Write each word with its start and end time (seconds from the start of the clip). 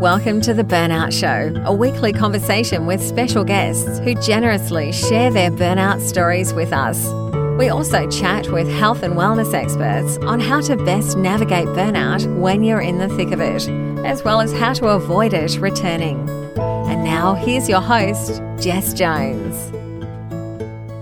Welcome 0.00 0.40
to 0.42 0.54
The 0.54 0.62
Burnout 0.62 1.12
Show, 1.12 1.60
a 1.64 1.74
weekly 1.74 2.12
conversation 2.12 2.86
with 2.86 3.02
special 3.02 3.42
guests 3.42 3.98
who 3.98 4.14
generously 4.14 4.92
share 4.92 5.28
their 5.32 5.50
burnout 5.50 6.00
stories 6.00 6.54
with 6.54 6.72
us. 6.72 7.04
We 7.58 7.68
also 7.68 8.08
chat 8.08 8.46
with 8.52 8.68
health 8.68 9.02
and 9.02 9.14
wellness 9.14 9.52
experts 9.52 10.16
on 10.18 10.38
how 10.38 10.60
to 10.60 10.76
best 10.76 11.18
navigate 11.18 11.66
burnout 11.70 12.32
when 12.38 12.62
you're 12.62 12.80
in 12.80 12.98
the 12.98 13.08
thick 13.08 13.32
of 13.32 13.40
it, 13.40 13.68
as 14.06 14.22
well 14.22 14.40
as 14.40 14.52
how 14.52 14.72
to 14.74 14.86
avoid 14.86 15.34
it 15.34 15.58
returning. 15.58 16.28
And 16.60 17.02
now, 17.02 17.34
here's 17.34 17.68
your 17.68 17.80
host, 17.80 18.40
Jess 18.60 18.94
Jones. 18.94 19.56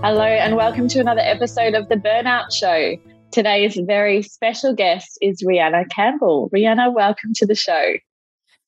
Hello, 0.01 0.23
and 0.23 0.55
welcome 0.55 0.87
to 0.87 0.99
another 0.99 1.21
episode 1.21 1.75
of 1.75 1.87
The 1.87 1.97
Burnout 1.97 2.51
Show. 2.51 2.95
Today's 3.29 3.77
very 3.77 4.23
special 4.23 4.73
guest 4.73 5.19
is 5.21 5.43
Rhianna 5.43 5.87
Campbell. 5.91 6.49
Rhianna, 6.51 6.91
welcome 6.91 7.33
to 7.35 7.45
the 7.45 7.53
show. 7.53 7.93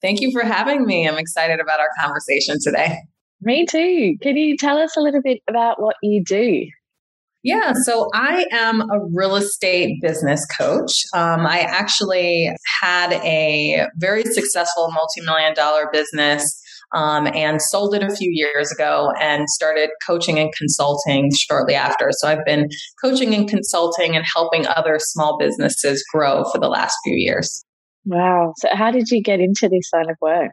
Thank 0.02 0.22
you 0.22 0.32
for 0.32 0.44
having 0.44 0.86
me. 0.86 1.08
I'm 1.08 1.18
excited 1.18 1.60
about 1.60 1.80
our 1.80 1.90
conversation 2.02 2.58
today. 2.62 2.98
Me 3.42 3.66
too. 3.66 4.16
Can 4.22 4.38
you 4.38 4.58
tell 4.58 4.78
us 4.78 4.96
a 4.98 5.02
little 5.02 5.22
bit 5.22 5.40
about 5.48 5.82
what 5.82 5.96
you 6.02 6.24
do? 6.24 6.66
Yeah, 7.42 7.72
so 7.86 8.10
I 8.14 8.46
am 8.52 8.82
a 8.82 9.00
real 9.14 9.38
estate 9.38 10.02
business 10.02 10.46
coach. 10.58 10.92
Um, 11.14 11.46
I 11.46 11.60
actually 11.60 12.52
had 12.82 13.14
a 13.14 13.88
very 13.96 14.24
successful 14.24 14.92
multi 14.92 15.22
million 15.22 15.54
dollar 15.54 15.90
business 15.92 16.62
um, 16.94 17.28
and 17.28 17.62
sold 17.62 17.96
it 17.96 18.04
a 18.04 18.14
few 18.14 18.30
years 18.30 18.72
ago 18.74 19.14
and 19.22 19.50
started 19.50 19.90
coaching 20.06 20.38
and 20.38 20.52
consulting 20.54 21.32
shortly 21.34 21.76
after. 21.76 22.10
So 22.12 22.28
I've 22.28 22.44
been 22.46 22.68
coaching 23.02 23.34
and 23.34 23.48
consulting 23.48 24.18
and 24.18 24.26
helping 24.34 24.68
other 24.68 24.98
small 25.00 25.38
businesses 25.38 26.04
grow 26.14 26.44
for 26.52 26.60
the 26.60 26.68
last 26.68 26.98
few 27.06 27.16
years. 27.16 27.64
Wow. 28.06 28.54
So, 28.58 28.70
how 28.74 28.92
did 28.92 29.10
you 29.10 29.22
get 29.22 29.40
into 29.40 29.70
this 29.70 29.90
line 29.94 30.10
of 30.10 30.18
work? 30.22 30.52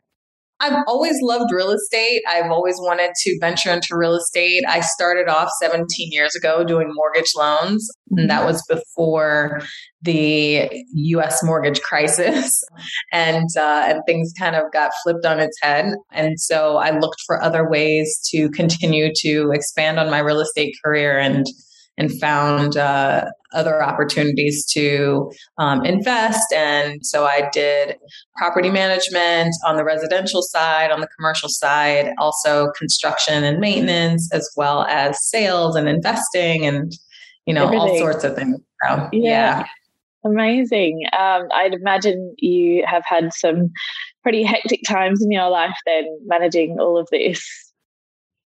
I've 0.59 0.85
always 0.87 1.17
loved 1.21 1.53
real 1.53 1.71
estate. 1.71 2.23
I've 2.27 2.51
always 2.51 2.77
wanted 2.79 3.11
to 3.15 3.39
venture 3.41 3.71
into 3.71 3.89
real 3.93 4.15
estate. 4.15 4.65
I 4.67 4.81
started 4.81 5.29
off 5.29 5.51
17 5.61 5.85
years 6.13 6.35
ago 6.35 6.65
doing 6.65 6.89
mortgage 6.95 7.33
loans, 7.37 7.87
and 8.13 8.31
that 8.31 8.47
was 8.47 8.65
before 8.67 9.61
the 10.01 10.71
U.S. 10.95 11.43
mortgage 11.43 11.81
crisis, 11.83 12.65
and 13.13 13.49
uh, 13.59 13.85
and 13.89 14.01
things 14.07 14.33
kind 14.39 14.57
of 14.57 14.63
got 14.73 14.93
flipped 15.03 15.27
on 15.27 15.41
its 15.41 15.59
head. 15.61 15.93
And 16.11 16.41
so 16.41 16.79
I 16.79 16.99
looked 16.99 17.21
for 17.27 17.43
other 17.43 17.69
ways 17.69 18.19
to 18.31 18.49
continue 18.51 19.13
to 19.17 19.51
expand 19.53 19.99
on 19.99 20.11
my 20.11 20.21
real 20.21 20.41
estate 20.41 20.75
career 20.83 21.19
and 21.19 21.45
and 21.99 22.11
found 22.21 22.77
uh, 22.77 23.25
other 23.53 23.83
opportunities 23.83 24.65
to 24.67 25.31
um, 25.59 25.85
invest. 25.85 26.53
And 26.55 27.05
so 27.05 27.25
I 27.25 27.49
did 27.53 27.97
property 28.37 28.71
management 28.71 29.55
on 29.65 29.77
the 29.77 29.85
residential 29.85 30.43
side, 30.43 30.91
on 30.91 31.01
the 31.01 31.09
commercial 31.17 31.49
side, 31.49 32.13
also 32.19 32.71
construction 32.79 33.45
and 33.45 33.59
maintenance, 33.59 34.29
as 34.33 34.49
well 34.57 34.83
as 34.85 35.17
sales 35.29 35.75
and 35.77 35.89
investing 35.89 36.67
and, 36.67 36.93
you 37.47 37.55
know, 37.55 37.65
Everything. 37.65 37.89
all 37.89 37.99
sorts 37.99 38.25
of 38.25 38.37
things. 38.37 38.59
So, 38.87 39.09
yeah. 39.11 39.11
yeah. 39.13 39.67
Amazing. 40.25 41.05
Um, 41.17 41.49
I'd 41.55 41.73
imagine 41.73 42.35
you 42.39 42.85
have 42.87 43.05
had 43.07 43.33
some 43.33 43.71
pretty 44.23 44.43
hectic 44.43 44.81
times 44.87 45.23
in 45.23 45.31
your 45.31 45.49
life 45.49 45.77
then 45.87 46.05
managing 46.27 46.79
all 46.81 46.99
of 46.99 47.09
this. 47.13 47.49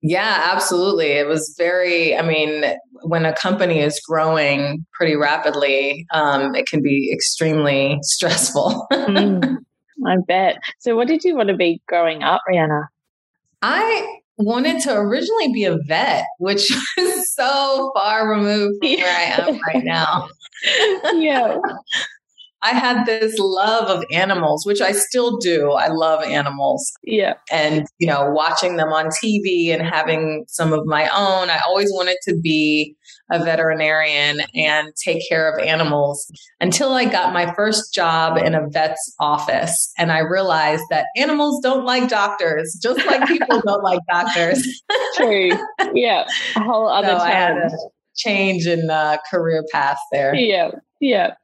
Yeah, 0.02 0.50
absolutely. 0.52 1.12
It 1.12 1.28
was 1.28 1.54
very, 1.56 2.16
I 2.16 2.22
mean, 2.22 2.64
when 3.02 3.24
a 3.24 3.34
company 3.34 3.78
is 3.78 4.00
growing 4.00 4.84
pretty 4.92 5.14
rapidly, 5.14 6.06
um, 6.12 6.54
it 6.56 6.66
can 6.66 6.82
be 6.82 7.10
extremely 7.12 7.98
stressful. 8.02 8.86
mm, 8.92 9.56
I 10.06 10.16
bet. 10.26 10.56
So, 10.80 10.96
what 10.96 11.06
did 11.06 11.22
you 11.22 11.36
want 11.36 11.48
to 11.50 11.56
be 11.56 11.80
growing 11.86 12.24
up, 12.24 12.40
Rhianna? 12.50 12.86
I 13.62 14.18
wanted 14.38 14.82
to 14.82 14.94
originally 14.96 15.52
be 15.52 15.64
a 15.64 15.78
vet, 15.86 16.24
which 16.38 16.68
is 16.98 17.32
so 17.34 17.92
far 17.94 18.28
removed 18.28 18.74
from 18.82 18.90
where 18.90 19.16
I 19.16 19.22
am 19.22 19.60
right 19.68 19.84
now. 19.84 20.28
yeah. 21.14 21.58
I 22.62 22.70
had 22.70 23.06
this 23.06 23.36
love 23.38 23.88
of 23.88 24.04
animals, 24.12 24.64
which 24.64 24.80
I 24.80 24.92
still 24.92 25.38
do. 25.38 25.72
I 25.72 25.88
love 25.88 26.22
animals. 26.22 26.92
Yeah. 27.02 27.34
And, 27.50 27.86
you 27.98 28.06
know, 28.06 28.30
watching 28.30 28.76
them 28.76 28.88
on 28.88 29.06
TV 29.06 29.74
and 29.74 29.82
having 29.82 30.44
some 30.48 30.72
of 30.72 30.86
my 30.86 31.08
own. 31.08 31.50
I 31.50 31.60
always 31.66 31.90
wanted 31.92 32.18
to 32.28 32.38
be 32.40 32.96
a 33.32 33.42
veterinarian 33.42 34.42
and 34.54 34.92
take 35.02 35.28
care 35.28 35.52
of 35.52 35.58
animals 35.58 36.30
until 36.60 36.92
I 36.92 37.06
got 37.06 37.32
my 37.32 37.52
first 37.54 37.92
job 37.92 38.36
in 38.36 38.54
a 38.54 38.68
vet's 38.68 39.14
office. 39.18 39.92
And 39.98 40.12
I 40.12 40.20
realized 40.20 40.84
that 40.90 41.06
animals 41.16 41.60
don't 41.62 41.84
like 41.84 42.08
doctors, 42.08 42.78
just 42.80 43.04
like 43.06 43.26
people 43.26 43.60
don't 43.66 43.82
like 43.82 44.00
doctors. 44.08 44.64
True. 45.16 45.50
Yeah. 45.94 46.28
A 46.54 46.60
whole 46.62 46.88
other 46.92 47.08
so 47.08 47.16
I 47.16 47.30
had 47.30 47.56
a 47.56 47.70
change 48.16 48.66
in 48.66 48.88
uh, 48.88 49.16
career 49.30 49.64
path 49.72 49.98
there. 50.12 50.34
Yeah. 50.34 50.70
Yeah. 51.00 51.34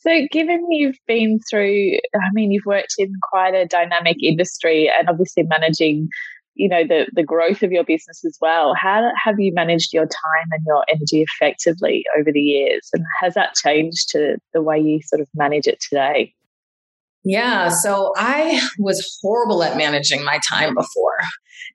So, 0.00 0.26
given 0.30 0.66
you've 0.70 0.98
been 1.06 1.40
through, 1.50 1.98
I 2.14 2.28
mean, 2.32 2.50
you've 2.52 2.66
worked 2.66 2.94
in 2.98 3.12
quite 3.30 3.54
a 3.54 3.66
dynamic 3.66 4.22
industry 4.22 4.90
and 4.98 5.08
obviously 5.08 5.42
managing, 5.44 6.08
you 6.54 6.68
know, 6.68 6.84
the, 6.86 7.06
the 7.14 7.24
growth 7.24 7.62
of 7.62 7.72
your 7.72 7.84
business 7.84 8.24
as 8.24 8.36
well, 8.40 8.74
how 8.80 9.10
have 9.24 9.36
you 9.38 9.52
managed 9.52 9.92
your 9.92 10.06
time 10.06 10.48
and 10.52 10.62
your 10.66 10.84
energy 10.88 11.22
effectively 11.22 12.04
over 12.18 12.30
the 12.32 12.40
years? 12.40 12.88
And 12.92 13.04
has 13.20 13.34
that 13.34 13.54
changed 13.54 14.10
to 14.10 14.36
the 14.54 14.62
way 14.62 14.78
you 14.78 15.00
sort 15.04 15.20
of 15.20 15.28
manage 15.34 15.66
it 15.66 15.78
today? 15.80 16.32
Yeah, 17.24 17.68
so 17.68 18.12
I 18.16 18.60
was 18.78 19.18
horrible 19.20 19.62
at 19.62 19.76
managing 19.76 20.24
my 20.24 20.38
time 20.48 20.74
before. 20.74 21.18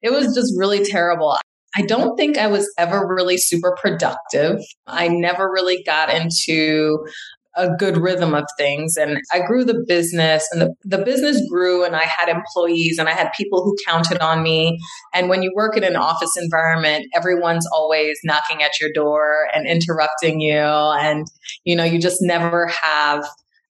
It 0.02 0.12
was 0.12 0.34
just 0.34 0.54
really 0.58 0.84
terrible. 0.84 1.38
I 1.76 1.82
don't 1.82 2.16
think 2.16 2.38
I 2.38 2.48
was 2.48 2.72
ever 2.78 3.06
really 3.08 3.38
super 3.38 3.76
productive. 3.80 4.60
I 4.88 5.08
never 5.08 5.52
really 5.52 5.84
got 5.84 6.14
into 6.14 7.06
a 7.56 7.70
good 7.70 7.98
rhythm 7.98 8.34
of 8.34 8.46
things. 8.58 8.98
And 8.98 9.20
I 9.32 9.42
grew 9.46 9.64
the 9.64 9.84
business 9.88 10.48
and 10.52 10.62
the, 10.62 10.74
the 10.84 11.04
business 11.04 11.42
grew 11.50 11.84
and 11.86 11.96
I 11.96 12.04
had 12.04 12.30
employees 12.30 12.98
and 12.98 13.08
I 13.08 13.12
had 13.12 13.32
people 13.38 13.64
who 13.64 13.76
counted 13.88 14.20
on 14.20 14.44
me. 14.44 14.80
And 15.14 15.30
when 15.30 15.44
you 15.44 15.52
work 15.56 15.78
in 15.78 15.84
an 15.84 15.96
office 15.96 16.36
environment, 16.38 17.06
everyone's 17.16 17.68
always 17.72 18.18
knocking 18.24 18.64
at 18.64 18.80
your 18.80 18.92
door 18.94 19.48
and 19.54 19.68
interrupting 19.68 20.40
you. 20.40 20.58
And, 20.58 21.26
you 21.64 21.76
know, 21.76 21.84
you 21.84 22.00
just 22.00 22.18
never 22.22 22.68
have 22.68 23.26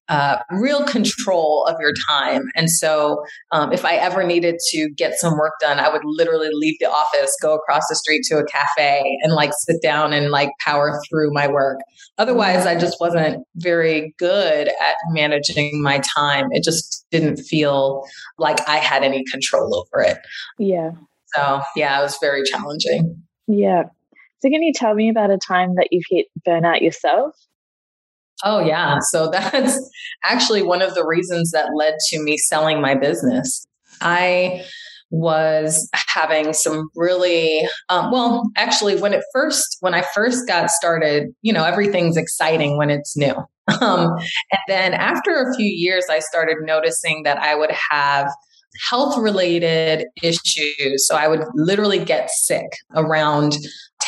uh, 0.10 0.38
real 0.52 0.84
control 0.86 1.66
of 1.66 1.76
your 1.80 1.94
time. 2.10 2.44
And 2.56 2.70
so, 2.70 3.24
um, 3.52 3.72
if 3.72 3.86
I 3.86 3.96
ever 3.96 4.24
needed 4.24 4.56
to 4.72 4.90
get 4.90 5.18
some 5.18 5.38
work 5.38 5.54
done, 5.62 5.80
I 5.80 5.90
would 5.90 6.02
literally 6.04 6.50
leave 6.52 6.76
the 6.80 6.90
office, 6.90 7.36
go 7.42 7.56
across 7.56 7.84
the 7.90 7.96
street 7.96 8.24
to 8.30 8.38
a 8.38 8.46
cafe, 8.46 9.02
and 9.22 9.34
like 9.34 9.52
sit 9.54 9.82
down 9.82 10.12
and 10.12 10.30
like 10.30 10.50
power 10.60 11.00
through 11.10 11.32
my 11.32 11.48
work. 11.48 11.80
Otherwise, 12.18 12.66
I 12.66 12.78
just 12.78 12.98
wasn't 13.00 13.46
very 13.56 14.14
good 14.20 14.68
at 14.68 14.96
managing 15.12 15.82
my 15.82 16.02
time. 16.16 16.48
It 16.52 16.64
just 16.64 17.06
didn't 17.10 17.38
feel 17.38 18.04
like 18.38 18.68
I 18.68 18.78
had 18.78 19.04
any 19.04 19.24
control 19.32 19.76
over 19.76 20.04
it. 20.04 20.18
Yeah. 20.60 20.92
So, 21.36 21.62
yeah, 21.76 22.00
it 22.00 22.04
was 22.04 22.18
very 22.22 22.44
challenging. 22.44 23.24
Yeah. 23.48 23.84
So, 24.40 24.50
can 24.50 24.62
you 24.62 24.74
tell 24.76 24.94
me 24.94 25.10
about 25.10 25.32
a 25.32 25.38
time 25.38 25.76
that 25.76 25.88
you've 25.92 26.04
hit 26.10 26.28
burnout 26.46 26.82
yourself? 26.82 27.36
Oh, 28.44 28.60
yeah. 28.60 29.00
So 29.12 29.30
that's 29.32 29.80
actually 30.24 30.64
one 30.64 30.82
of 30.82 30.94
the 30.96 31.06
reasons 31.06 31.52
that 31.52 31.70
led 31.76 31.96
to 32.10 32.22
me 32.22 32.38
selling 32.38 32.82
my 32.82 32.96
business. 32.96 33.66
I 34.02 34.66
was 35.14 35.88
having 35.94 36.54
some 36.54 36.90
really 36.96 37.62
um, 37.90 38.12
well 38.12 38.50
actually 38.58 39.00
when 39.00 39.14
it 39.14 39.24
first 39.32 39.78
when 39.82 39.94
i 39.94 40.02
first 40.02 40.48
got 40.48 40.72
started 40.72 41.28
you 41.44 41.54
know 41.54 41.64
everything's 41.64 42.18
exciting 42.18 42.78
when 42.78 42.90
it's 42.90 43.16
new 43.16 43.36
um, 43.82 44.18
and 44.52 44.62
then 44.68 44.92
after 44.96 45.32
a 45.34 45.56
few 45.56 45.68
years 45.68 46.06
i 46.10 46.18
started 46.18 46.58
noticing 46.62 47.22
that 47.22 47.38
i 47.38 47.54
would 47.54 47.70
have 47.92 48.28
health 48.90 49.16
related 49.20 50.08
issues 50.24 51.06
so 51.08 51.16
i 51.16 51.28
would 51.28 51.44
literally 51.54 52.04
get 52.04 52.32
sick 52.32 52.66
around 52.96 53.56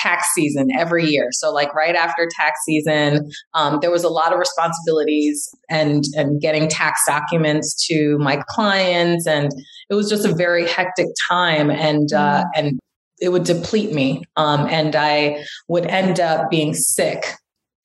tax 0.06 0.28
season 0.34 0.68
every 0.78 1.06
year. 1.06 1.30
So 1.32 1.52
like 1.52 1.74
right 1.74 1.96
after 1.96 2.28
tax 2.40 2.60
season, 2.66 3.30
um, 3.54 3.80
there 3.82 3.92
was 3.92 4.04
a 4.04 4.10
lot 4.10 4.34
of 4.34 4.40
responsibilities 4.40 5.50
and 5.70 6.04
and 6.16 6.42
getting 6.42 6.68
tax 6.68 7.02
documents 7.08 7.76
to 7.88 8.18
my 8.20 8.44
clients, 8.50 9.28
and 9.28 9.52
it 9.90 9.96
was 9.96 10.10
just 10.10 10.26
a 10.26 10.34
very 10.34 10.68
hectic 10.68 11.08
time. 11.30 11.70
And 11.70 12.12
uh, 12.14 12.44
mm. 12.44 12.50
and 12.56 12.80
it 13.20 13.30
would 13.30 13.46
deplete 13.46 13.94
me, 13.94 14.24
um, 14.36 14.68
and 14.70 14.96
I 14.96 15.44
would 15.68 15.86
end 15.88 16.20
up 16.20 16.50
being 16.50 16.74
sick 16.74 17.24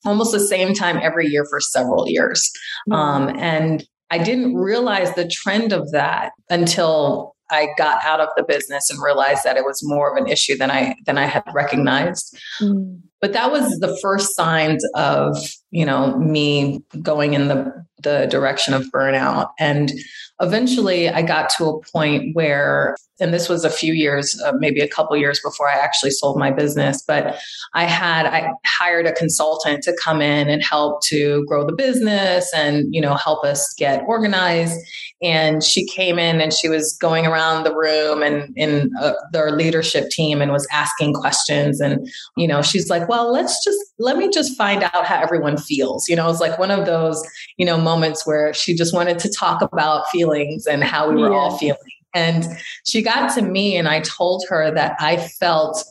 almost 0.05 0.33
the 0.33 0.41
same 0.41 0.75
time 0.75 0.99
every 1.03 1.27
year 1.27 1.45
for 1.49 1.61
several 1.61 2.09
years. 2.09 2.51
Mm. 2.89 2.95
Um, 2.95 3.37
and 3.39 3.85
I 4.11 4.19
didn't 4.19 4.57
realize 4.57 5.15
the 5.15 5.29
trend 5.29 5.73
of 5.73 5.91
that 5.93 6.33
until 6.49 7.35
I 7.51 7.69
got 7.77 8.05
out 8.05 8.21
of 8.21 8.29
the 8.37 8.43
business 8.43 8.91
and 8.91 9.03
realized 9.03 9.45
that 9.45 9.57
it 9.57 9.65
was 9.65 9.81
more 9.83 10.11
of 10.11 10.23
an 10.23 10.31
issue 10.31 10.57
than 10.57 10.71
I 10.71 10.97
than 11.07 11.19
I 11.19 11.27
had 11.27 11.45
recognized. 11.53 12.39
Mm. 12.61 13.01
But 13.21 13.33
that 13.33 13.51
was 13.51 13.79
the 13.81 13.97
first 14.01 14.35
signs 14.35 14.85
of, 14.95 15.37
you 15.71 15.85
know, 15.85 16.17
me 16.19 16.83
going 17.03 17.35
in 17.35 17.49
the 17.49 17.73
the 18.03 18.27
direction 18.31 18.73
of 18.73 18.85
burnout. 18.95 19.51
And 19.59 19.93
eventually 20.41 21.11
I 21.11 21.21
got 21.23 21.51
to 21.59 21.67
a 21.67 21.81
point 21.93 22.35
where 22.35 22.97
and 23.21 23.35
this 23.35 23.49
was 23.49 23.65
a 23.65 23.71
few 23.71 23.93
years, 23.93 24.41
uh, 24.45 24.53
maybe 24.59 24.81
a 24.81 24.89
couple 24.89 25.17
years 25.17 25.41
before 25.41 25.69
I 25.69 25.79
actually 25.79 26.11
sold 26.11 26.39
my 26.39 26.51
business. 26.51 27.05
But 27.07 27.39
I 27.75 27.85
had 27.85 28.27
I 28.27 28.51
hired 28.65 29.07
a 29.07 29.13
consultant 29.13 29.83
to 29.85 29.97
come 30.03 30.23
in 30.23 30.49
and 30.49 30.63
help 30.65 31.03
to 31.07 31.45
grow 31.47 31.67
the 31.67 31.75
business 31.75 32.51
and 32.55 32.87
you 32.91 33.01
know 33.01 33.15
help 33.15 33.45
us 33.45 33.75
get 33.75 34.03
organized. 34.07 34.79
And 35.23 35.63
she 35.63 35.87
came 35.87 36.19
in 36.19 36.41
and 36.41 36.51
she 36.51 36.71
was 36.71 36.97
going 36.99 37.27
around 37.27 37.65
the 37.65 37.75
room 37.75 38.23
and 38.23 38.51
in 38.57 38.91
uh, 38.99 39.13
their 39.33 39.51
leadership 39.51 40.09
team 40.09 40.41
and 40.41 40.51
was 40.51 40.67
asking 40.73 41.13
questions. 41.13 41.81
And 41.81 42.09
you 42.37 42.49
know 42.49 42.63
she's 42.63 42.89
like, 42.89 43.09
well, 43.11 43.31
let's 43.31 43.63
just 43.65 43.79
let 43.99 44.17
me 44.17 44.31
just 44.31 44.57
find 44.57 44.83
out 44.83 45.05
how 45.05 45.21
everyone 45.21 45.57
feels. 45.59 46.09
You 46.09 46.17
know, 46.17 46.31
it's 46.31 46.41
like 46.41 46.59
one 46.59 46.71
of 46.71 46.87
those 46.87 47.23
you 47.59 47.67
know 47.67 47.77
moments 47.77 48.27
where 48.27 48.55
she 48.55 48.75
just 48.75 48.95
wanted 48.95 49.19
to 49.19 49.31
talk 49.31 49.61
about 49.61 50.09
feelings 50.09 50.67
and 50.67 50.83
how 50.83 51.11
we 51.11 51.21
were 51.21 51.31
yeah. 51.31 51.37
all 51.37 51.59
feeling 51.59 51.77
and 52.15 52.47
she 52.87 53.03
got 53.03 53.33
to 53.35 53.43
me, 53.43 53.77
and 53.77 53.89
I 53.89 54.01
told 54.01 54.45
her 54.49 54.71
that 54.73 54.97
I 55.01 55.17
felt 55.17 55.85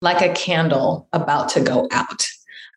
like 0.00 0.22
a 0.22 0.32
candle 0.34 1.08
about 1.12 1.48
to 1.50 1.60
go 1.60 1.88
out. 1.92 2.26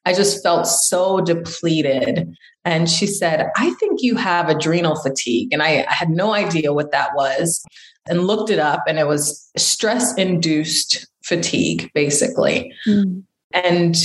I 0.05 0.13
just 0.13 0.43
felt 0.43 0.67
so 0.67 1.21
depleted. 1.21 2.31
And 2.63 2.89
she 2.89 3.07
said, 3.07 3.47
I 3.57 3.71
think 3.75 4.01
you 4.01 4.15
have 4.15 4.49
adrenal 4.49 4.95
fatigue. 4.95 5.49
And 5.51 5.63
I, 5.63 5.85
I 5.89 5.93
had 5.93 6.09
no 6.09 6.33
idea 6.33 6.73
what 6.73 6.91
that 6.91 7.15
was 7.15 7.63
and 8.07 8.27
looked 8.27 8.51
it 8.51 8.59
up, 8.59 8.83
and 8.87 8.99
it 8.99 9.07
was 9.07 9.49
stress 9.57 10.15
induced 10.15 11.07
fatigue, 11.23 11.89
basically. 11.95 12.71
Mm. 12.87 13.23
And 13.55 13.95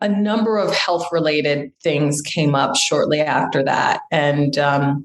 a 0.00 0.08
number 0.08 0.56
of 0.56 0.72
health 0.72 1.06
related 1.10 1.72
things 1.82 2.22
came 2.22 2.54
up 2.54 2.76
shortly 2.76 3.20
after 3.20 3.62
that. 3.64 4.02
And 4.12 4.56
um, 4.56 5.04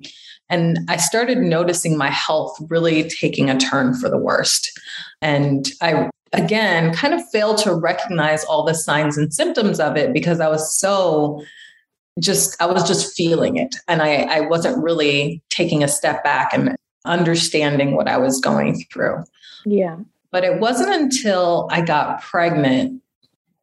and 0.50 0.80
I 0.88 0.98
started 0.98 1.40
noticing 1.40 1.98
my 1.98 2.10
health 2.10 2.56
really 2.70 3.10
taking 3.10 3.50
a 3.50 3.58
turn 3.58 3.96
for 3.96 4.10
the 4.10 4.18
worst. 4.18 4.72
And 5.22 5.68
I, 5.82 6.10
again, 6.34 6.94
kind 6.94 7.14
of 7.14 7.28
failed 7.32 7.58
to 7.60 7.74
recognize 7.74 8.44
all 8.46 8.64
the 8.64 8.76
signs 8.76 9.18
and 9.18 9.34
symptoms 9.34 9.80
of 9.80 9.98
it 9.98 10.14
because 10.14 10.40
I 10.40 10.48
was 10.48 10.78
so 10.80 11.44
just, 12.20 12.62
I 12.62 12.68
was 12.68 12.88
just 12.88 13.16
feeling 13.16 13.58
it. 13.58 13.76
And 13.88 14.02
I, 14.02 14.24
I 14.24 14.42
wasn't 14.42 14.82
really 14.84 15.42
taking 15.50 15.84
a 15.84 15.88
step 15.88 16.24
back 16.24 16.54
and 16.54 16.76
understanding 17.06 17.96
what 17.96 18.08
I 18.08 18.18
was 18.18 18.40
going 18.40 18.84
through. 18.94 19.24
Yeah. 19.66 19.98
But 20.32 20.44
it 20.44 20.60
wasn't 20.60 20.94
until 20.94 21.68
I 21.72 21.82
got 21.82 22.22
pregnant 22.22 23.02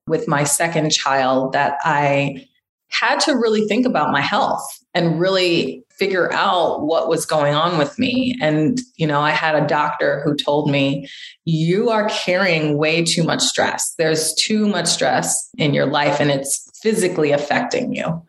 with 0.06 0.28
my 0.28 0.44
second 0.44 0.90
child 0.90 1.52
that 1.52 1.78
I 1.82 2.46
had 2.90 3.20
to 3.20 3.32
really 3.32 3.66
think 3.66 3.86
about 3.86 4.12
my 4.12 4.20
health 4.20 4.66
and 4.94 5.18
really 5.18 5.82
figure 5.98 6.30
out 6.32 6.82
what 6.82 7.08
was 7.08 7.24
going 7.24 7.54
on 7.54 7.78
with 7.78 7.98
me. 7.98 8.36
And, 8.40 8.78
you 8.96 9.06
know, 9.06 9.20
I 9.20 9.30
had 9.30 9.54
a 9.54 9.66
doctor 9.66 10.20
who 10.24 10.34
told 10.34 10.70
me, 10.70 11.08
you 11.44 11.88
are 11.88 12.08
carrying 12.08 12.76
way 12.76 13.02
too 13.02 13.22
much 13.22 13.40
stress. 13.40 13.94
There's 13.96 14.34
too 14.34 14.68
much 14.68 14.86
stress 14.86 15.50
in 15.56 15.72
your 15.72 15.86
life 15.86 16.20
and 16.20 16.30
it's 16.30 16.68
physically 16.82 17.32
affecting 17.32 17.94
you. 17.94 18.22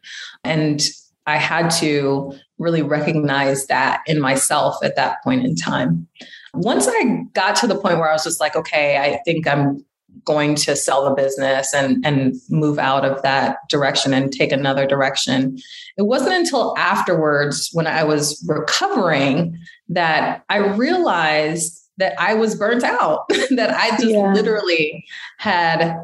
And 0.44 0.82
I 1.26 1.38
had 1.38 1.70
to 1.80 2.34
really 2.58 2.82
recognize 2.82 3.66
that 3.68 4.02
in 4.08 4.20
myself 4.20 4.76
at 4.84 4.96
that 4.96 5.22
point 5.24 5.46
in 5.46 5.56
time. 5.56 6.08
Once 6.54 6.88
I 6.88 7.24
got 7.34 7.56
to 7.58 7.68
the 7.68 7.76
point 7.76 7.98
where 7.98 8.10
I 8.10 8.14
was 8.14 8.24
just 8.24 8.40
like, 8.40 8.56
okay, 8.56 8.98
I 8.98 9.20
think 9.26 9.48
I'm 9.48 9.84
going 10.26 10.56
to 10.56 10.76
sell 10.76 11.04
the 11.04 11.16
business 11.16 11.74
and 11.74 12.06
and 12.06 12.36
move 12.50 12.80
out 12.80 13.06
of 13.06 13.22
that 13.22 13.58
direction 13.70 14.14
and 14.14 14.32
take 14.32 14.52
another 14.52 14.86
direction 14.86 15.58
it 15.98 16.04
wasn't 16.04 16.34
until 16.34 16.78
afterwards 16.78 17.70
when 17.74 17.88
i 17.88 18.04
was 18.04 18.44
recovering 18.48 19.58
that 19.90 20.44
i 20.50 20.58
realized 20.58 21.88
that 21.98 22.14
i 22.20 22.34
was 22.34 22.56
burnt 22.56 22.84
out 22.84 23.28
that 23.56 23.72
i 23.72 23.90
just 23.92 24.10
yeah. 24.10 24.34
literally 24.34 25.06
had 25.38 25.96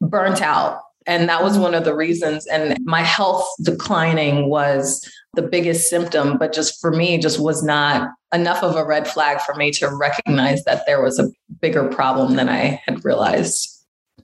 burnt 0.00 0.42
out 0.42 0.80
and 1.08 1.28
that 1.28 1.42
was 1.42 1.54
mm-hmm. 1.54 1.62
one 1.62 1.74
of 1.74 1.84
the 1.84 1.96
reasons 1.96 2.46
and 2.46 2.78
my 2.84 3.02
health 3.02 3.48
declining 3.62 4.48
was 4.48 5.04
the 5.34 5.42
biggest 5.42 5.90
symptom 5.90 6.38
but 6.38 6.52
just 6.52 6.80
for 6.80 6.92
me 6.92 7.18
just 7.18 7.40
was 7.40 7.62
not 7.62 8.10
enough 8.32 8.62
of 8.62 8.76
a 8.76 8.84
red 8.84 9.08
flag 9.08 9.40
for 9.40 9.54
me 9.54 9.70
to 9.72 9.88
recognize 9.88 10.62
that 10.64 10.84
there 10.86 11.02
was 11.02 11.18
a 11.18 11.28
bigger 11.60 11.88
problem 11.88 12.36
than 12.36 12.48
I 12.48 12.80
had 12.86 13.04
realized. 13.04 13.74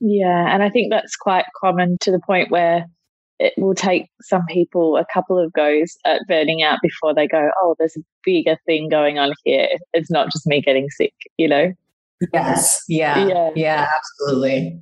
Yeah, 0.00 0.52
and 0.52 0.62
I 0.62 0.70
think 0.70 0.90
that's 0.90 1.16
quite 1.16 1.46
common 1.58 1.96
to 2.02 2.10
the 2.10 2.20
point 2.26 2.50
where 2.50 2.86
it 3.38 3.54
will 3.56 3.74
take 3.74 4.08
some 4.20 4.44
people 4.46 4.96
a 4.96 5.06
couple 5.12 5.38
of 5.38 5.52
goes 5.52 5.96
at 6.04 6.22
burning 6.28 6.62
out 6.62 6.78
before 6.82 7.14
they 7.14 7.26
go, 7.26 7.50
oh, 7.62 7.74
there's 7.78 7.96
a 7.96 8.04
bigger 8.24 8.56
thing 8.66 8.88
going 8.88 9.18
on 9.18 9.32
here. 9.44 9.68
It's 9.92 10.10
not 10.10 10.30
just 10.30 10.46
me 10.46 10.60
getting 10.60 10.88
sick, 10.90 11.14
you 11.36 11.48
know? 11.48 11.72
Yes. 12.32 12.82
Yeah. 12.88 13.26
Yeah. 13.26 13.50
Yeah, 13.56 13.88
absolutely. 13.96 14.80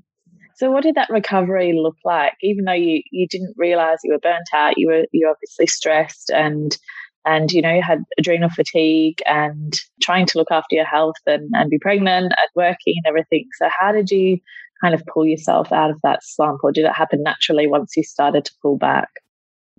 So 0.63 0.71
what 0.71 0.85
did 0.85 0.95
that 0.95 1.11
recovery 1.11 1.73
look 1.77 1.97
like? 2.05 2.35
Even 2.41 2.67
though 2.67 2.73
you, 2.73 3.03
you 3.11 3.27
didn't 3.29 3.55
realize 3.57 3.99
you 4.05 4.13
were 4.13 4.21
burnt 4.21 4.47
out, 4.55 4.75
you 4.77 4.87
were 4.87 5.07
you 5.11 5.29
obviously 5.29 5.67
stressed 5.67 6.31
and 6.31 6.79
and 7.25 7.51
you 7.51 7.61
know 7.61 7.81
had 7.81 8.05
adrenal 8.17 8.49
fatigue 8.49 9.19
and 9.27 9.75
trying 10.01 10.25
to 10.27 10.39
look 10.39 10.53
after 10.53 10.77
your 10.77 10.85
health 10.85 11.17
and, 11.27 11.51
and 11.55 11.69
be 11.69 11.81
pregnant 11.81 12.27
and 12.27 12.49
working 12.55 12.95
and 12.97 13.07
everything. 13.09 13.49
So 13.61 13.69
how 13.77 13.91
did 13.91 14.13
you 14.13 14.39
kind 14.81 14.95
of 14.95 15.03
pull 15.13 15.27
yourself 15.27 15.73
out 15.73 15.91
of 15.91 15.97
that 16.05 16.21
slump 16.23 16.61
or 16.63 16.71
did 16.71 16.85
it 16.85 16.95
happen 16.95 17.25
naturally 17.25 17.67
once 17.67 17.97
you 17.97 18.05
started 18.05 18.45
to 18.45 18.53
pull 18.63 18.79
back? 18.79 19.09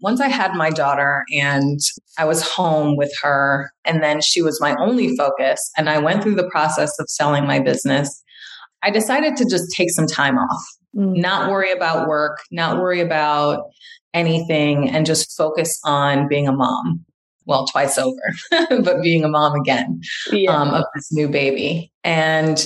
Once 0.01 0.19
I 0.19 0.27
had 0.27 0.53
my 0.53 0.69
daughter 0.69 1.23
and 1.31 1.79
I 2.19 2.25
was 2.25 2.45
home 2.45 2.97
with 2.97 3.13
her, 3.21 3.71
and 3.85 4.03
then 4.03 4.19
she 4.19 4.41
was 4.41 4.59
my 4.59 4.75
only 4.81 5.15
focus, 5.15 5.71
and 5.77 5.89
I 5.89 5.99
went 5.99 6.23
through 6.23 6.35
the 6.35 6.49
process 6.49 6.91
of 6.99 7.09
selling 7.09 7.47
my 7.47 7.61
business, 7.61 8.21
I 8.83 8.89
decided 8.89 9.37
to 9.37 9.45
just 9.45 9.71
take 9.75 9.89
some 9.91 10.07
time 10.07 10.37
off, 10.37 10.63
mm. 10.95 11.15
not 11.15 11.49
worry 11.49 11.71
about 11.71 12.07
work, 12.07 12.39
not 12.51 12.77
worry 12.77 12.99
about 12.99 13.63
anything, 14.13 14.89
and 14.89 15.05
just 15.05 15.35
focus 15.37 15.79
on 15.85 16.27
being 16.27 16.47
a 16.47 16.51
mom 16.51 17.05
well, 17.45 17.65
twice 17.67 17.97
over, 17.97 18.21
but 18.51 19.01
being 19.01 19.23
a 19.23 19.27
mom 19.27 19.53
again 19.59 20.01
yeah. 20.31 20.51
um, 20.51 20.69
of 20.69 20.85
this 20.95 21.11
new 21.11 21.27
baby. 21.27 21.91
And 22.03 22.65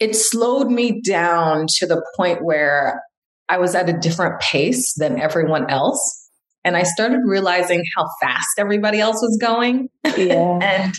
it 0.00 0.16
slowed 0.16 0.68
me 0.70 1.00
down 1.00 1.66
to 1.78 1.86
the 1.86 2.04
point 2.16 2.44
where 2.44 3.02
I 3.48 3.58
was 3.58 3.74
at 3.74 3.88
a 3.88 3.92
different 3.92 4.40
pace 4.40 4.94
than 4.94 5.20
everyone 5.20 5.70
else. 5.70 6.20
And 6.64 6.76
I 6.76 6.82
started 6.82 7.20
realizing 7.24 7.84
how 7.96 8.06
fast 8.20 8.58
everybody 8.58 8.98
else 8.98 9.16
was 9.16 9.38
going. 9.40 9.88
Yeah. 10.16 10.58
and 10.62 10.94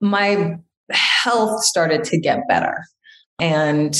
my 0.00 0.56
health 0.90 1.62
started 1.64 2.04
to 2.04 2.20
get 2.20 2.40
better. 2.48 2.84
And 3.40 3.94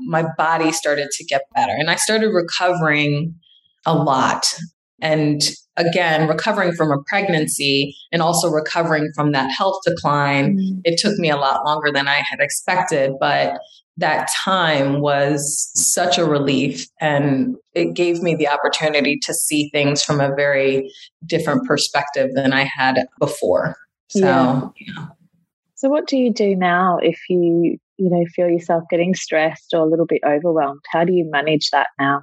my 0.00 0.24
body 0.36 0.72
started 0.72 1.10
to 1.10 1.24
get 1.24 1.42
better. 1.54 1.72
And 1.72 1.90
I 1.90 1.96
started 1.96 2.28
recovering 2.28 3.34
a 3.86 3.94
lot. 3.94 4.44
And 5.00 5.40
again, 5.76 6.28
recovering 6.28 6.72
from 6.72 6.90
a 6.90 7.02
pregnancy 7.06 7.96
and 8.12 8.22
also 8.22 8.48
recovering 8.48 9.10
from 9.14 9.32
that 9.32 9.50
health 9.50 9.76
decline, 9.84 10.56
mm-hmm. 10.56 10.80
it 10.84 10.98
took 10.98 11.18
me 11.18 11.30
a 11.30 11.36
lot 11.36 11.64
longer 11.64 11.90
than 11.92 12.08
I 12.08 12.22
had 12.28 12.40
expected. 12.40 13.12
But 13.20 13.58
that 13.96 14.28
time 14.44 15.00
was 15.00 15.70
such 15.74 16.18
a 16.18 16.24
relief 16.24 16.86
and 17.00 17.56
it 17.74 17.94
gave 17.94 18.22
me 18.22 18.34
the 18.34 18.48
opportunity 18.48 19.18
to 19.22 19.32
see 19.32 19.68
things 19.70 20.02
from 20.02 20.20
a 20.20 20.34
very 20.34 20.90
different 21.26 21.66
perspective 21.66 22.30
than 22.34 22.52
I 22.52 22.64
had 22.64 23.06
before. 23.20 23.76
So, 24.08 24.20
yeah. 24.20 24.68
yeah. 24.80 25.06
So 25.76 25.88
what 25.88 26.06
do 26.06 26.16
you 26.16 26.32
do 26.32 26.56
now 26.56 26.98
if 27.02 27.20
you, 27.28 27.78
you 27.96 28.10
know, 28.10 28.24
feel 28.34 28.48
yourself 28.48 28.84
getting 28.90 29.14
stressed 29.14 29.72
or 29.72 29.80
a 29.80 29.88
little 29.88 30.06
bit 30.06 30.22
overwhelmed? 30.26 30.80
How 30.90 31.04
do 31.04 31.12
you 31.12 31.28
manage 31.30 31.70
that 31.70 31.88
now? 31.98 32.22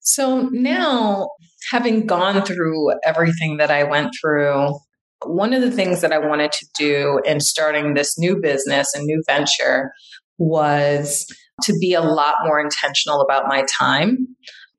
So 0.00 0.48
now, 0.52 1.28
having 1.70 2.06
gone 2.06 2.44
through 2.44 2.92
everything 3.04 3.56
that 3.56 3.72
I 3.72 3.82
went 3.82 4.12
through, 4.20 4.78
one 5.24 5.52
of 5.52 5.62
the 5.62 5.70
things 5.70 6.00
that 6.00 6.12
I 6.12 6.18
wanted 6.18 6.52
to 6.52 6.66
do 6.78 7.20
in 7.24 7.40
starting 7.40 7.94
this 7.94 8.16
new 8.16 8.40
business 8.40 8.94
and 8.94 9.04
new 9.04 9.22
venture 9.26 9.90
was 10.38 11.26
to 11.62 11.72
be 11.80 11.94
a 11.94 12.02
lot 12.02 12.36
more 12.44 12.60
intentional 12.60 13.20
about 13.20 13.48
my 13.48 13.64
time, 13.78 14.28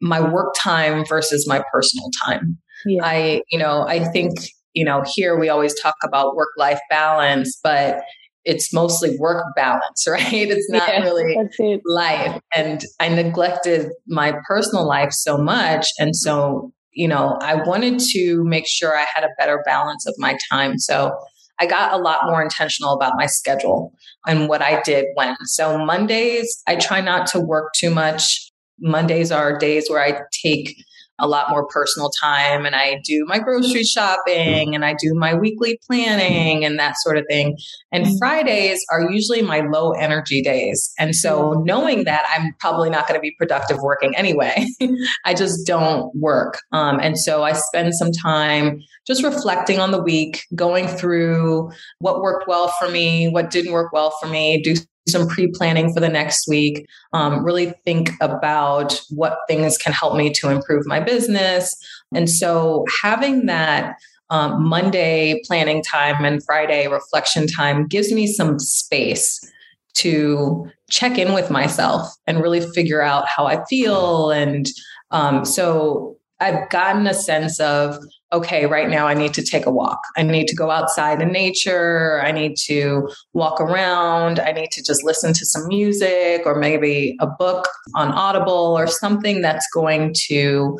my 0.01 0.21
work 0.21 0.53
time 0.57 1.03
versus 1.05 1.45
my 1.47 1.63
personal 1.73 2.09
time. 2.25 2.57
Yeah. 2.85 3.03
I, 3.03 3.41
you 3.51 3.59
know, 3.59 3.85
I 3.87 4.05
think, 4.05 4.31
you 4.73 4.85
know, 4.85 5.03
here 5.15 5.37
we 5.37 5.49
always 5.49 5.77
talk 5.79 5.95
about 6.03 6.35
work 6.35 6.49
life 6.57 6.79
balance, 6.89 7.59
but 7.63 8.01
it's 8.47 8.71
mostly 8.73 9.17
work 9.19 9.43
balance, 9.55 10.07
right? 10.09 10.23
It's 10.31 10.69
not 10.69 10.87
yeah, 10.87 11.03
really 11.03 11.37
life. 11.85 12.41
And 12.55 12.83
I 12.99 13.09
neglected 13.09 13.91
my 14.07 14.33
personal 14.47 14.87
life 14.87 15.11
so 15.11 15.37
much. 15.37 15.87
And 15.99 16.15
so, 16.15 16.71
you 16.93 17.07
know, 17.07 17.37
I 17.41 17.55
wanted 17.55 17.99
to 18.13 18.43
make 18.45 18.65
sure 18.65 18.97
I 18.97 19.05
had 19.13 19.23
a 19.23 19.29
better 19.37 19.61
balance 19.65 20.07
of 20.07 20.15
my 20.17 20.37
time. 20.49 20.79
So 20.79 21.15
I 21.59 21.65
got 21.65 21.91
a 21.91 21.97
lot 21.97 22.21
more 22.25 22.41
intentional 22.41 22.93
about 22.93 23.13
my 23.17 23.25
schedule 23.25 23.93
and 24.25 24.47
what 24.47 24.61
I 24.61 24.81
did 24.81 25.05
when. 25.15 25.35
So 25.43 25.77
Mondays, 25.77 26.63
I 26.67 26.77
try 26.77 27.01
not 27.01 27.27
to 27.27 27.39
work 27.39 27.73
too 27.75 27.89
much. 27.89 28.51
Mondays 28.79 29.31
are 29.31 29.57
days 29.57 29.89
where 29.89 30.01
I 30.01 30.21
take 30.31 30.75
a 31.19 31.27
lot 31.27 31.49
more 31.49 31.65
personal 31.67 32.09
time 32.09 32.65
and 32.65 32.75
I 32.75 33.01
do 33.03 33.25
my 33.27 33.39
grocery 33.39 33.83
shopping 33.83 34.75
and 34.75 34.85
I 34.85 34.93
do 34.93 35.13
my 35.13 35.33
weekly 35.33 35.79
planning 35.87 36.63
and 36.63 36.77
that 36.79 36.95
sort 36.97 37.17
of 37.17 37.25
thing. 37.29 37.57
And 37.91 38.05
mm-hmm. 38.05 38.17
Fridays 38.17 38.83
are 38.91 39.09
usually 39.09 39.41
my 39.41 39.61
low 39.61 39.91
energy 39.91 40.41
days. 40.41 40.93
And 40.99 41.15
so 41.15 41.63
knowing 41.65 42.03
that 42.03 42.25
I'm 42.35 42.53
probably 42.59 42.89
not 42.89 43.07
going 43.07 43.17
to 43.17 43.21
be 43.21 43.33
productive 43.37 43.77
working 43.81 44.15
anyway, 44.15 44.67
I 45.25 45.33
just 45.33 45.65
don't 45.65 46.13
work. 46.15 46.59
Um, 46.71 46.99
and 47.01 47.17
so 47.17 47.43
I 47.43 47.53
spend 47.53 47.93
some 47.95 48.11
time 48.11 48.79
just 49.07 49.23
reflecting 49.23 49.79
on 49.79 49.91
the 49.91 50.01
week, 50.01 50.43
going 50.53 50.87
through 50.87 51.71
what 51.99 52.21
worked 52.21 52.47
well 52.47 52.73
for 52.79 52.89
me, 52.89 53.29
what 53.29 53.49
didn't 53.49 53.71
work 53.71 53.91
well 53.93 54.11
for 54.21 54.27
me, 54.27 54.61
do 54.61 54.75
some 55.07 55.27
pre 55.27 55.47
planning 55.47 55.93
for 55.93 55.99
the 55.99 56.09
next 56.09 56.47
week, 56.47 56.87
um, 57.13 57.43
really 57.43 57.73
think 57.85 58.11
about 58.21 59.01
what 59.09 59.39
things 59.47 59.77
can 59.77 59.93
help 59.93 60.15
me 60.15 60.31
to 60.33 60.49
improve 60.49 60.85
my 60.85 60.99
business. 60.99 61.75
And 62.13 62.29
so 62.29 62.85
having 63.01 63.45
that 63.47 63.95
um, 64.29 64.67
Monday 64.67 65.41
planning 65.45 65.81
time 65.81 66.23
and 66.25 66.43
Friday 66.43 66.87
reflection 66.87 67.47
time 67.47 67.87
gives 67.87 68.11
me 68.11 68.27
some 68.27 68.59
space 68.59 69.39
to 69.93 70.69
check 70.89 71.17
in 71.17 71.33
with 71.33 71.49
myself 71.49 72.07
and 72.27 72.41
really 72.41 72.61
figure 72.61 73.01
out 73.01 73.27
how 73.27 73.45
I 73.45 73.63
feel. 73.65 74.29
And 74.31 74.67
um, 75.11 75.45
so 75.45 76.16
I've 76.39 76.69
gotten 76.69 77.07
a 77.07 77.13
sense 77.13 77.59
of 77.59 77.97
okay, 78.33 78.65
right 78.65 78.89
now 78.89 79.07
I 79.07 79.13
need 79.13 79.33
to 79.35 79.41
take 79.41 79.65
a 79.65 79.71
walk. 79.71 80.01
I 80.17 80.23
need 80.23 80.47
to 80.47 80.55
go 80.55 80.69
outside 80.69 81.21
in 81.21 81.31
nature. 81.31 82.21
I 82.21 82.31
need 82.31 82.57
to 82.65 83.09
walk 83.33 83.61
around. 83.61 84.39
I 84.39 84.51
need 84.51 84.71
to 84.71 84.83
just 84.83 85.03
listen 85.03 85.33
to 85.33 85.45
some 85.45 85.67
music 85.67 86.41
or 86.45 86.55
maybe 86.55 87.15
a 87.21 87.27
book 87.27 87.69
on 87.95 88.11
Audible 88.11 88.77
or 88.77 88.85
something 88.85 89.41
that's 89.41 89.67
going 89.73 90.13
to 90.27 90.77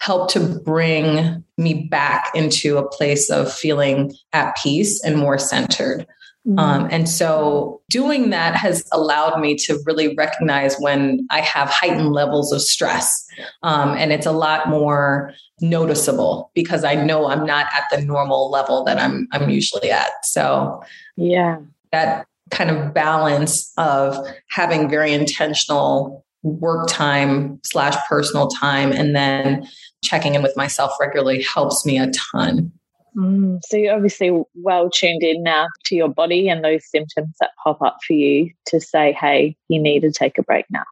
help 0.00 0.30
to 0.30 0.40
bring 0.40 1.44
me 1.56 1.86
back 1.88 2.30
into 2.34 2.78
a 2.78 2.88
place 2.88 3.30
of 3.30 3.52
feeling 3.52 4.12
at 4.32 4.56
peace 4.56 5.02
and 5.04 5.16
more 5.16 5.38
centered. 5.38 6.06
Mm-hmm. 6.46 6.58
Um, 6.58 6.88
and 6.90 7.08
so 7.08 7.82
doing 7.90 8.30
that 8.30 8.54
has 8.54 8.88
allowed 8.92 9.40
me 9.40 9.54
to 9.56 9.78
really 9.84 10.14
recognize 10.14 10.76
when 10.78 11.26
I 11.30 11.40
have 11.40 11.68
heightened 11.68 12.12
levels 12.12 12.52
of 12.52 12.62
stress. 12.62 13.26
Um, 13.62 13.90
and 13.90 14.12
it's 14.12 14.26
a 14.26 14.32
lot 14.32 14.68
more 14.68 15.34
noticeable 15.60 16.50
because 16.54 16.84
I 16.84 16.94
know 16.94 17.28
I'm 17.28 17.44
not 17.44 17.66
at 17.74 17.84
the 17.90 18.00
normal 18.00 18.50
level 18.50 18.84
that 18.84 18.98
I'm 18.98 19.28
I'm 19.32 19.50
usually 19.50 19.90
at. 19.90 20.24
So 20.24 20.82
yeah. 21.16 21.58
That 21.92 22.26
kind 22.50 22.70
of 22.70 22.94
balance 22.94 23.72
of 23.76 24.16
having 24.48 24.88
very 24.88 25.12
intentional 25.12 26.24
work 26.42 26.88
time 26.88 27.60
slash 27.64 27.96
personal 28.08 28.48
time 28.48 28.92
and 28.92 29.14
then 29.14 29.66
checking 30.02 30.34
in 30.34 30.42
with 30.42 30.56
myself 30.56 30.92
regularly 31.00 31.42
helps 31.42 31.84
me 31.84 31.98
a 31.98 32.10
ton. 32.10 32.72
Mm, 33.18 33.58
so 33.64 33.76
you're 33.76 33.94
obviously 33.94 34.30
well 34.54 34.90
tuned 34.90 35.22
in 35.22 35.42
now 35.42 35.66
to 35.86 35.96
your 35.96 36.08
body 36.08 36.48
and 36.48 36.64
those 36.64 36.88
symptoms 36.88 37.34
that 37.40 37.50
pop 37.62 37.82
up 37.82 37.96
for 38.06 38.12
you 38.12 38.50
to 38.66 38.80
say, 38.80 39.12
hey, 39.12 39.56
you 39.68 39.80
need 39.80 40.00
to 40.00 40.12
take 40.12 40.38
a 40.38 40.42
break 40.42 40.66
now. 40.70 40.84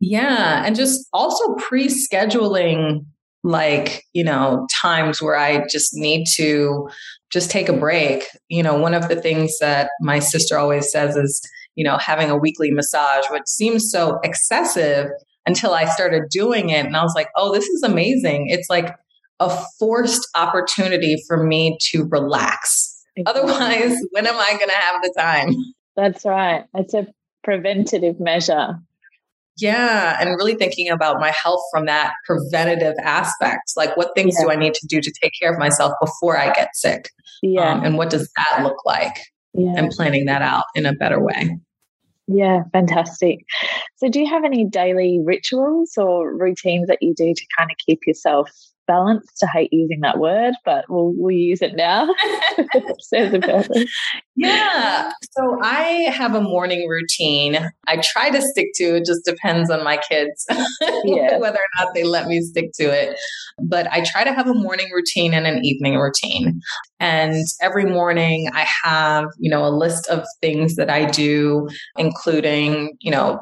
Yeah. 0.00 0.62
And 0.64 0.74
just 0.76 1.06
also 1.12 1.54
pre 1.54 1.88
scheduling 1.88 3.04
like, 3.42 4.04
you 4.12 4.24
know, 4.24 4.66
times 4.82 5.20
where 5.22 5.36
I 5.36 5.66
just 5.68 5.94
need 5.94 6.26
to 6.36 6.88
just 7.30 7.50
take 7.50 7.68
a 7.68 7.72
break. 7.72 8.24
You 8.48 8.62
know, 8.62 8.78
one 8.78 8.94
of 8.94 9.08
the 9.08 9.16
things 9.16 9.58
that 9.60 9.90
my 10.00 10.18
sister 10.18 10.58
always 10.58 10.90
says 10.90 11.16
is, 11.16 11.40
you 11.74 11.84
know, 11.84 11.98
having 11.98 12.30
a 12.30 12.36
weekly 12.36 12.70
massage, 12.70 13.24
which 13.30 13.46
seems 13.46 13.90
so 13.90 14.18
excessive 14.24 15.08
until 15.46 15.74
I 15.74 15.84
started 15.84 16.24
doing 16.30 16.70
it. 16.70 16.84
And 16.86 16.96
I 16.96 17.02
was 17.02 17.14
like, 17.14 17.28
oh, 17.36 17.52
this 17.52 17.64
is 17.64 17.82
amazing. 17.82 18.48
It's 18.48 18.68
like 18.68 18.94
a 19.40 19.56
forced 19.78 20.26
opportunity 20.34 21.16
for 21.26 21.44
me 21.44 21.78
to 21.90 22.04
relax. 22.04 23.04
Exactly. 23.16 23.42
Otherwise, 23.42 23.96
when 24.10 24.26
am 24.26 24.36
I 24.36 24.50
going 24.56 24.68
to 24.68 24.74
have 24.74 25.02
the 25.02 25.14
time? 25.16 25.48
That's 25.96 26.24
right. 26.24 26.64
It's 26.74 26.94
a 26.94 27.06
preventative 27.44 28.20
measure. 28.20 28.78
Yeah. 29.58 30.16
And 30.20 30.30
really 30.30 30.54
thinking 30.54 30.90
about 30.90 31.18
my 31.18 31.30
health 31.30 31.62
from 31.72 31.86
that 31.86 32.12
preventative 32.26 32.94
aspect. 33.02 33.72
Like, 33.76 33.96
what 33.96 34.10
things 34.14 34.36
yeah. 34.38 34.46
do 34.46 34.50
I 34.50 34.56
need 34.56 34.74
to 34.74 34.86
do 34.86 35.00
to 35.00 35.12
take 35.22 35.32
care 35.40 35.52
of 35.52 35.58
myself 35.58 35.92
before 36.00 36.36
I 36.36 36.52
get 36.52 36.68
sick? 36.74 37.08
Yeah. 37.42 37.72
Um, 37.72 37.84
and 37.84 37.96
what 37.96 38.10
does 38.10 38.30
that 38.36 38.62
look 38.62 38.84
like? 38.84 39.16
Yeah. 39.54 39.72
And 39.76 39.90
planning 39.90 40.26
that 40.26 40.42
out 40.42 40.64
in 40.74 40.84
a 40.84 40.92
better 40.92 41.18
way. 41.18 41.58
Yeah, 42.28 42.64
fantastic. 42.72 43.38
So, 43.96 44.08
do 44.08 44.20
you 44.20 44.26
have 44.26 44.44
any 44.44 44.64
daily 44.64 45.20
rituals 45.24 45.92
or 45.96 46.36
routines 46.36 46.88
that 46.88 46.98
you 47.00 47.14
do 47.16 47.32
to 47.32 47.46
kind 47.56 47.70
of 47.70 47.76
keep 47.86 48.00
yourself 48.06 48.50
balanced. 48.86 49.42
I 49.42 49.58
hate 49.58 49.72
using 49.72 50.00
that 50.00 50.18
word, 50.18 50.54
but 50.64 50.84
we'll, 50.88 51.12
we'll 51.16 51.36
use 51.36 51.62
it 51.62 51.74
now. 51.76 52.08
Serves 53.00 53.34
a 53.34 53.40
purpose. 53.40 53.84
Yeah. 54.36 55.10
So 55.32 55.58
I 55.62 56.10
have 56.14 56.34
a 56.34 56.40
morning 56.40 56.88
routine. 56.88 57.70
I 57.86 58.02
try 58.02 58.30
to 58.30 58.42
stick 58.42 58.66
to 58.76 58.96
it, 58.96 59.06
just 59.06 59.24
depends 59.24 59.70
on 59.70 59.82
my 59.82 59.96
kids, 59.96 60.46
yeah. 61.04 61.38
whether 61.38 61.58
or 61.58 61.84
not 61.84 61.94
they 61.94 62.04
let 62.04 62.26
me 62.26 62.40
stick 62.42 62.70
to 62.74 62.84
it. 62.84 63.16
But 63.58 63.90
I 63.90 64.04
try 64.04 64.24
to 64.24 64.32
have 64.32 64.46
a 64.46 64.54
morning 64.54 64.90
routine 64.94 65.32
and 65.32 65.46
an 65.46 65.64
evening 65.64 65.96
routine. 65.96 66.60
And 67.00 67.46
every 67.62 67.86
morning 67.86 68.50
I 68.52 68.66
have, 68.84 69.26
you 69.38 69.50
know, 69.50 69.64
a 69.64 69.70
list 69.70 70.06
of 70.08 70.24
things 70.40 70.76
that 70.76 70.90
I 70.90 71.06
do, 71.06 71.68
including, 71.96 72.96
you 73.00 73.10
know, 73.10 73.40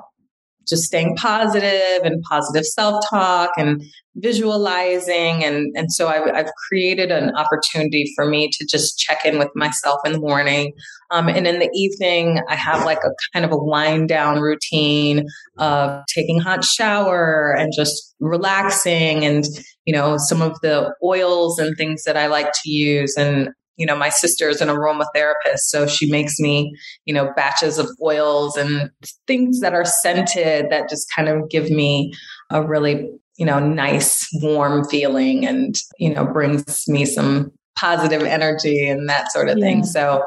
just 0.69 0.85
staying 0.85 1.17
positive 1.17 2.03
and 2.05 2.23
positive 2.29 2.65
self-talk 2.65 3.51
and 3.57 3.83
visualizing. 4.17 5.45
And 5.45 5.73
and 5.77 5.93
so 5.93 6.09
I've, 6.09 6.29
I've 6.35 6.51
created 6.69 7.11
an 7.11 7.35
opportunity 7.37 8.13
for 8.15 8.27
me 8.27 8.49
to 8.53 8.67
just 8.67 8.99
check 8.99 9.25
in 9.25 9.39
with 9.39 9.51
myself 9.55 10.01
in 10.05 10.13
the 10.13 10.21
morning. 10.21 10.73
Um, 11.11 11.29
and 11.29 11.47
in 11.47 11.59
the 11.59 11.71
evening 11.75 12.41
i 12.49 12.57
have 12.57 12.85
like 12.85 12.99
a 13.05 13.11
kind 13.33 13.45
of 13.45 13.53
a 13.53 13.57
wind 13.57 14.09
down 14.09 14.41
routine 14.41 15.27
of 15.59 16.03
taking 16.13 16.41
hot 16.41 16.65
shower 16.65 17.55
and 17.57 17.73
just 17.77 18.15
relaxing 18.21 19.25
and 19.25 19.45
you 19.85 19.93
know 19.93 20.17
some 20.19 20.43
of 20.43 20.59
the 20.63 20.93
oils 21.05 21.59
and 21.59 21.77
things 21.77 22.05
that 22.05 22.17
i 22.17 22.27
like 22.27 22.51
to 22.53 22.71
use 22.71 23.17
and 23.17 23.51
you 23.77 23.87
know, 23.87 23.97
my 23.97 24.09
sister 24.09 24.49
is 24.49 24.61
an 24.61 24.69
aromatherapist, 24.69 25.61
so 25.67 25.87
she 25.87 26.11
makes 26.11 26.39
me, 26.39 26.75
you 27.05 27.15
know, 27.15 27.33
batches 27.35 27.79
of 27.79 27.89
oils 28.03 28.57
and 28.57 28.91
things 29.27 29.61
that 29.61 29.75
are 29.75 29.85
scented 29.85 30.71
that 30.71 30.89
just 30.89 31.07
kind 31.15 31.29
of 31.29 31.49
give 31.49 31.71
me 31.71 32.13
a 32.51 32.63
really, 32.63 33.11
you 33.37 33.47
know, 33.47 33.59
nice, 33.59 34.29
warm 34.35 34.85
feeling 34.89 35.47
and, 35.47 35.75
you 35.99 36.15
know, 36.15 36.25
brings 36.25 36.87
me 36.89 37.05
some 37.05 37.51
positive 37.77 38.23
energy 38.23 38.89
and 38.89 39.09
that 39.09 39.33
sort 39.33 39.49
of 39.49 39.59
yeah. 39.59 39.65
thing. 39.65 39.85
So, 39.85 40.23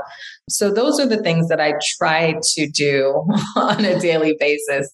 so 0.50 0.72
those 0.72 1.00
are 1.00 1.08
the 1.08 1.22
things 1.24 1.48
that 1.48 1.62
I 1.62 1.74
try 1.98 2.36
to 2.56 2.68
do 2.68 3.26
on 3.56 3.86
a 3.86 4.00
daily 4.00 4.36
basis 4.40 4.92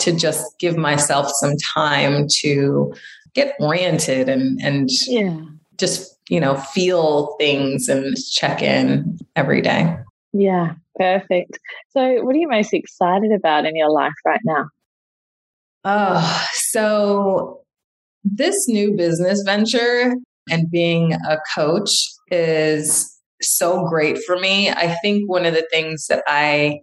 to 0.00 0.12
just 0.12 0.58
give 0.58 0.76
myself 0.76 1.30
some 1.40 1.54
time 1.74 2.26
to 2.40 2.94
get 3.34 3.54
oriented 3.60 4.28
and 4.28 4.60
and 4.60 4.88
yeah. 5.06 5.40
just 5.76 6.16
you 6.30 6.40
know, 6.40 6.56
feel 6.56 7.34
things 7.38 7.88
and 7.88 8.16
check 8.32 8.62
in 8.62 9.18
every 9.34 9.60
day. 9.60 9.96
Yeah, 10.32 10.74
perfect. 10.96 11.58
So, 11.90 12.22
what 12.22 12.34
are 12.34 12.38
you 12.38 12.48
most 12.48 12.72
excited 12.72 13.32
about 13.32 13.66
in 13.66 13.74
your 13.74 13.90
life 13.90 14.12
right 14.24 14.40
now? 14.44 14.66
Oh, 15.84 16.46
so 16.52 17.60
this 18.22 18.68
new 18.68 18.96
business 18.96 19.42
venture 19.44 20.14
and 20.48 20.70
being 20.70 21.14
a 21.14 21.38
coach 21.54 21.90
is 22.30 23.18
so 23.42 23.84
great 23.88 24.18
for 24.24 24.38
me. 24.38 24.70
I 24.70 24.94
think 25.02 25.28
one 25.28 25.46
of 25.46 25.54
the 25.54 25.66
things 25.70 26.06
that 26.08 26.22
I 26.28 26.78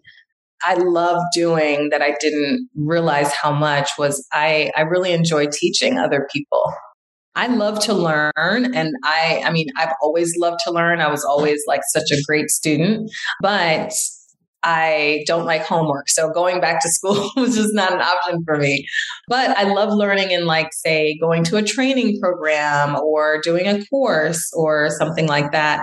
I 0.64 0.74
love 0.74 1.22
doing 1.34 1.90
that 1.92 2.02
I 2.02 2.18
didn't 2.20 2.68
realize 2.76 3.32
how 3.32 3.54
much 3.54 3.92
was 3.98 4.28
I 4.34 4.72
I 4.76 4.82
really 4.82 5.14
enjoy 5.14 5.46
teaching 5.48 5.98
other 5.98 6.28
people. 6.34 6.64
I 7.38 7.48
love 7.48 7.80
to 7.82 7.94
learn. 7.94 8.34
And 8.36 8.96
I, 9.04 9.44
I 9.46 9.52
mean, 9.52 9.68
I've 9.78 9.94
always 10.02 10.36
loved 10.40 10.58
to 10.66 10.72
learn. 10.72 11.02
I 11.02 11.10
was 11.10 11.24
always 11.24 11.62
like 11.68 11.82
such 11.94 12.10
a 12.12 12.22
great 12.28 12.50
student, 12.50 13.12
but 13.42 13.94
I 14.64 15.24
don't 15.28 15.46
like 15.46 15.64
homework. 15.64 16.10
So 16.10 16.32
going 16.32 16.60
back 16.60 16.82
to 16.82 16.90
school 16.92 17.30
was 17.36 17.56
just 17.56 17.76
not 17.76 17.94
an 17.94 18.02
option 18.02 18.44
for 18.44 18.58
me. 18.58 18.88
But 19.28 19.56
I 19.56 19.64
love 19.64 19.94
learning 19.94 20.32
in 20.32 20.46
like, 20.46 20.70
say, 20.72 21.16
going 21.22 21.44
to 21.46 21.58
a 21.58 21.64
training 21.64 22.20
program 22.20 22.96
or 22.96 23.40
doing 23.42 23.68
a 23.68 23.86
course 23.86 24.52
or 24.56 24.90
something 24.98 25.28
like 25.28 25.52
that. 25.52 25.82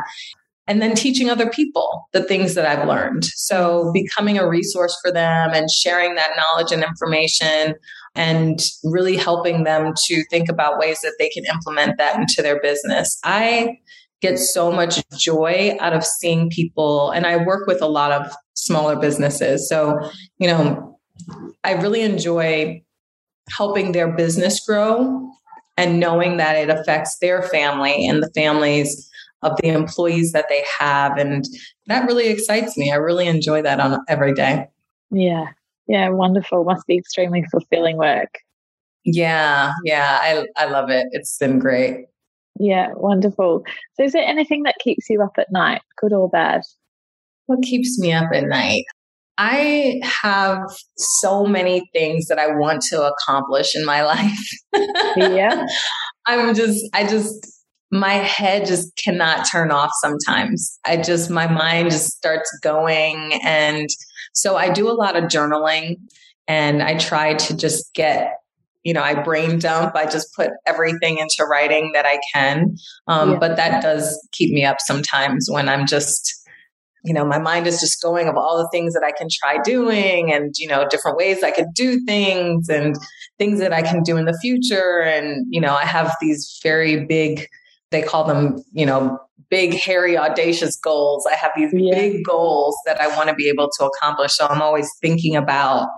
And 0.66 0.82
then 0.82 0.94
teaching 0.96 1.30
other 1.30 1.50
people 1.50 2.08
the 2.12 2.22
things 2.22 2.54
that 2.54 2.66
I've 2.66 2.88
learned. 2.88 3.26
So 3.26 3.92
becoming 3.92 4.38
a 4.38 4.48
resource 4.48 4.98
for 5.02 5.12
them 5.12 5.50
and 5.52 5.70
sharing 5.70 6.16
that 6.16 6.30
knowledge 6.36 6.72
and 6.72 6.82
information 6.82 7.74
and 8.14 8.60
really 8.84 9.16
helping 9.16 9.64
them 9.64 9.92
to 10.06 10.24
think 10.30 10.48
about 10.48 10.78
ways 10.78 11.00
that 11.02 11.14
they 11.18 11.28
can 11.30 11.44
implement 11.46 11.98
that 11.98 12.18
into 12.18 12.42
their 12.42 12.60
business. 12.60 13.18
I 13.24 13.78
get 14.24 14.38
so 14.38 14.72
much 14.72 15.02
joy 15.18 15.76
out 15.80 15.92
of 15.92 16.04
seeing 16.04 16.48
people. 16.48 17.10
And 17.10 17.26
I 17.26 17.36
work 17.36 17.66
with 17.66 17.82
a 17.82 17.86
lot 17.86 18.10
of 18.10 18.32
smaller 18.54 18.96
businesses. 18.96 19.68
So, 19.68 19.98
you 20.38 20.46
know, 20.46 20.98
I 21.62 21.72
really 21.72 22.00
enjoy 22.00 22.82
helping 23.50 23.92
their 23.92 24.10
business 24.10 24.64
grow 24.64 25.30
and 25.76 26.00
knowing 26.00 26.38
that 26.38 26.56
it 26.56 26.70
affects 26.70 27.18
their 27.18 27.42
family 27.42 28.06
and 28.06 28.22
the 28.22 28.30
families 28.34 29.10
of 29.42 29.58
the 29.60 29.68
employees 29.68 30.32
that 30.32 30.46
they 30.48 30.64
have. 30.78 31.18
And 31.18 31.44
that 31.86 32.06
really 32.06 32.28
excites 32.28 32.78
me. 32.78 32.90
I 32.90 32.96
really 32.96 33.26
enjoy 33.26 33.60
that 33.62 33.80
on 33.80 34.00
every 34.08 34.32
day. 34.32 34.68
Yeah. 35.10 35.48
Yeah. 35.86 36.08
Wonderful. 36.10 36.64
Must 36.64 36.86
be 36.86 36.96
extremely 36.96 37.44
fulfilling 37.50 37.96
work. 37.96 38.38
Yeah. 39.04 39.72
Yeah. 39.84 40.18
I, 40.22 40.46
I 40.56 40.66
love 40.66 40.90
it. 40.90 41.06
It's 41.12 41.36
been 41.38 41.58
great. 41.58 42.06
Yeah. 42.58 42.88
Wonderful. 42.94 43.64
So 43.94 44.04
is 44.04 44.12
there 44.12 44.24
anything 44.26 44.62
that 44.62 44.76
keeps 44.80 45.10
you 45.10 45.22
up 45.22 45.34
at 45.38 45.50
night, 45.50 45.82
good 45.98 46.12
or 46.12 46.28
bad? 46.28 46.62
What 47.46 47.62
keeps 47.62 47.98
me 47.98 48.12
up 48.12 48.30
at 48.32 48.44
night? 48.44 48.84
I 49.36 50.00
have 50.22 50.60
so 50.96 51.44
many 51.44 51.90
things 51.92 52.26
that 52.28 52.38
I 52.38 52.54
want 52.54 52.82
to 52.90 53.02
accomplish 53.02 53.74
in 53.74 53.84
my 53.84 54.02
life. 54.04 54.48
yeah. 55.16 55.66
I'm 56.26 56.54
just, 56.54 56.88
I 56.94 57.06
just, 57.06 57.46
my 57.94 58.14
head 58.14 58.66
just 58.66 58.96
cannot 58.96 59.46
turn 59.50 59.70
off 59.70 59.90
sometimes. 60.02 60.80
I 60.84 60.96
just, 60.96 61.30
my 61.30 61.46
mind 61.46 61.92
just 61.92 62.08
starts 62.08 62.50
going. 62.60 63.40
And 63.44 63.88
so 64.32 64.56
I 64.56 64.72
do 64.72 64.90
a 64.90 64.92
lot 64.92 65.14
of 65.14 65.24
journaling 65.24 65.98
and 66.48 66.82
I 66.82 66.98
try 66.98 67.34
to 67.34 67.56
just 67.56 67.94
get, 67.94 68.34
you 68.82 68.92
know, 68.92 69.02
I 69.02 69.14
brain 69.14 69.60
dump. 69.60 69.94
I 69.94 70.06
just 70.06 70.34
put 70.34 70.50
everything 70.66 71.18
into 71.18 71.46
writing 71.48 71.92
that 71.94 72.04
I 72.04 72.18
can. 72.34 72.76
Um, 73.06 73.32
yeah. 73.32 73.38
But 73.38 73.56
that 73.56 73.80
does 73.80 74.20
keep 74.32 74.52
me 74.52 74.64
up 74.64 74.80
sometimes 74.80 75.46
when 75.48 75.68
I'm 75.68 75.86
just, 75.86 76.34
you 77.04 77.14
know, 77.14 77.24
my 77.24 77.38
mind 77.38 77.68
is 77.68 77.78
just 77.78 78.02
going 78.02 78.26
of 78.26 78.36
all 78.36 78.58
the 78.58 78.68
things 78.72 78.92
that 78.94 79.04
I 79.04 79.12
can 79.12 79.28
try 79.30 79.58
doing 79.62 80.32
and, 80.32 80.52
you 80.58 80.66
know, 80.66 80.84
different 80.88 81.16
ways 81.16 81.44
I 81.44 81.52
could 81.52 81.68
do 81.74 82.04
things 82.04 82.68
and 82.68 82.96
things 83.38 83.60
that 83.60 83.72
I 83.72 83.82
can 83.82 84.02
do 84.02 84.16
in 84.16 84.24
the 84.24 84.36
future. 84.42 85.00
And, 85.00 85.46
you 85.48 85.60
know, 85.60 85.74
I 85.74 85.84
have 85.84 86.12
these 86.20 86.58
very 86.60 87.04
big, 87.06 87.46
they 87.90 88.02
call 88.02 88.24
them, 88.24 88.56
you 88.72 88.86
know, 88.86 89.18
big, 89.50 89.74
hairy, 89.74 90.16
audacious 90.16 90.76
goals. 90.76 91.26
I 91.30 91.36
have 91.36 91.52
these 91.56 91.70
yeah. 91.72 91.94
big 91.94 92.24
goals 92.24 92.76
that 92.86 93.00
I 93.00 93.08
want 93.16 93.28
to 93.28 93.34
be 93.34 93.48
able 93.48 93.70
to 93.78 93.84
accomplish. 93.84 94.32
So 94.34 94.46
I'm 94.46 94.62
always 94.62 94.90
thinking 95.00 95.36
about, 95.36 95.88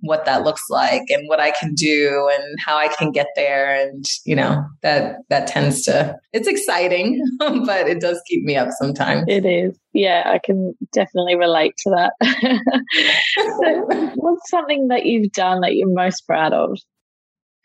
what 0.00 0.24
that 0.24 0.44
looks 0.44 0.62
like 0.68 1.02
and 1.08 1.28
what 1.28 1.40
I 1.40 1.52
can 1.52 1.74
do 1.74 2.28
and 2.32 2.58
how 2.64 2.76
I 2.76 2.88
can 2.88 3.10
get 3.12 3.28
there. 3.36 3.74
And, 3.74 4.04
you 4.24 4.34
know, 4.34 4.64
that, 4.82 5.16
that 5.28 5.46
tends 5.46 5.82
to, 5.84 6.16
it's 6.32 6.48
exciting, 6.48 7.22
but 7.38 7.88
it 7.88 8.00
does 8.00 8.20
keep 8.28 8.44
me 8.44 8.56
up 8.56 8.70
sometimes. 8.80 9.24
It 9.28 9.44
is. 9.44 9.78
Yeah, 9.92 10.22
I 10.26 10.38
can 10.38 10.74
definitely 10.92 11.36
relate 11.36 11.74
to 11.78 11.90
that. 11.90 12.12
so 13.38 14.12
what's 14.16 14.50
something 14.50 14.88
that 14.88 15.06
you've 15.06 15.32
done 15.32 15.60
that 15.60 15.74
you're 15.74 15.92
most 15.92 16.26
proud 16.26 16.52
of? 16.52 16.78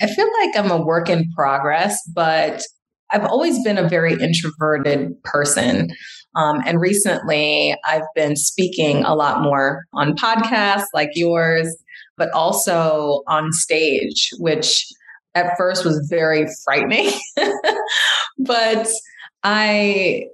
I 0.01 0.07
feel 0.07 0.27
like 0.41 0.57
I'm 0.57 0.71
a 0.71 0.83
work 0.83 1.09
in 1.09 1.29
progress, 1.35 1.97
but 2.13 2.63
I've 3.15 3.25
always 3.25 3.63
been 3.63 3.77
a 3.77 3.87
very 3.87 4.13
introverted 4.13 5.21
person. 5.23 5.89
Um, 6.35 6.61
and 6.65 6.81
recently, 6.81 7.75
I've 7.87 8.03
been 8.13 8.35
speaking 8.35 9.03
a 9.03 9.15
lot 9.15 9.41
more 9.41 9.85
on 9.93 10.15
podcasts 10.15 10.87
like 10.93 11.09
yours 11.15 11.75
but 12.17 12.31
also 12.31 13.21
on 13.27 13.51
stage, 13.51 14.29
which 14.37 14.85
at 15.33 15.57
first 15.57 15.85
was 15.85 16.07
very 16.09 16.45
frightening. 16.63 17.11
but 18.39 18.87
I 19.43 20.27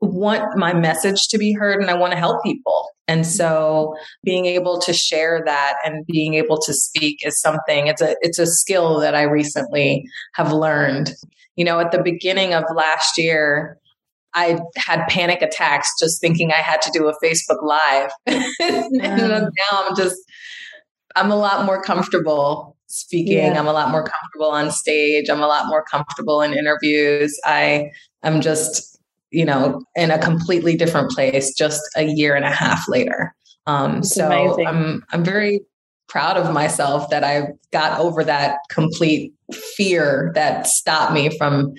want 0.00 0.56
my 0.56 0.72
message 0.72 1.28
to 1.28 1.38
be 1.38 1.52
heard 1.52 1.80
and 1.80 1.90
I 1.90 1.94
want 1.94 2.12
to 2.12 2.18
help 2.18 2.42
people. 2.44 2.88
And 3.08 3.22
mm-hmm. 3.22 3.30
so 3.30 3.94
being 4.22 4.46
able 4.46 4.80
to 4.82 4.92
share 4.92 5.42
that 5.44 5.74
and 5.84 6.06
being 6.06 6.34
able 6.34 6.58
to 6.58 6.72
speak 6.72 7.18
is 7.26 7.40
something 7.40 7.88
it's 7.88 8.02
a 8.02 8.14
it's 8.20 8.38
a 8.38 8.46
skill 8.46 9.00
that 9.00 9.14
I 9.14 9.22
recently 9.22 10.04
have 10.34 10.52
learned. 10.52 11.12
You 11.56 11.64
know, 11.64 11.80
at 11.80 11.90
the 11.90 12.02
beginning 12.02 12.54
of 12.54 12.62
last 12.72 13.18
year, 13.18 13.78
I 14.34 14.60
had 14.76 15.06
panic 15.08 15.42
attacks 15.42 15.88
just 15.98 16.20
thinking 16.20 16.52
I 16.52 16.62
had 16.62 16.80
to 16.82 16.90
do 16.92 17.08
a 17.08 17.14
Facebook 17.24 17.62
live. 17.62 18.10
and 18.26 18.92
now 19.00 19.48
I'm 19.72 19.96
just 19.96 20.18
I'm 21.16 21.32
a 21.32 21.36
lot 21.36 21.66
more 21.66 21.82
comfortable 21.82 22.76
speaking. 22.88 23.38
Yeah. 23.38 23.58
I'm 23.58 23.66
a 23.66 23.72
lot 23.72 23.90
more 23.90 24.02
comfortable 24.02 24.50
on 24.50 24.70
stage. 24.70 25.28
I'm 25.28 25.42
a 25.42 25.46
lot 25.46 25.66
more 25.66 25.84
comfortable 25.84 26.42
in 26.42 26.52
interviews. 26.54 27.38
I 27.44 27.90
am 28.22 28.40
just, 28.40 28.97
you 29.30 29.44
know, 29.44 29.80
in 29.94 30.10
a 30.10 30.18
completely 30.18 30.76
different 30.76 31.10
place 31.10 31.54
just 31.54 31.80
a 31.96 32.04
year 32.04 32.34
and 32.34 32.44
a 32.44 32.50
half 32.50 32.88
later. 32.88 33.34
Um, 33.66 34.02
so 34.02 34.26
amazing. 34.26 34.66
I'm 34.66 35.04
I'm 35.12 35.24
very 35.24 35.60
proud 36.08 36.36
of 36.36 36.52
myself 36.52 37.10
that 37.10 37.22
I 37.22 37.48
got 37.70 38.00
over 38.00 38.24
that 38.24 38.58
complete 38.70 39.32
fear 39.76 40.32
that 40.34 40.66
stopped 40.66 41.12
me 41.12 41.36
from 41.36 41.74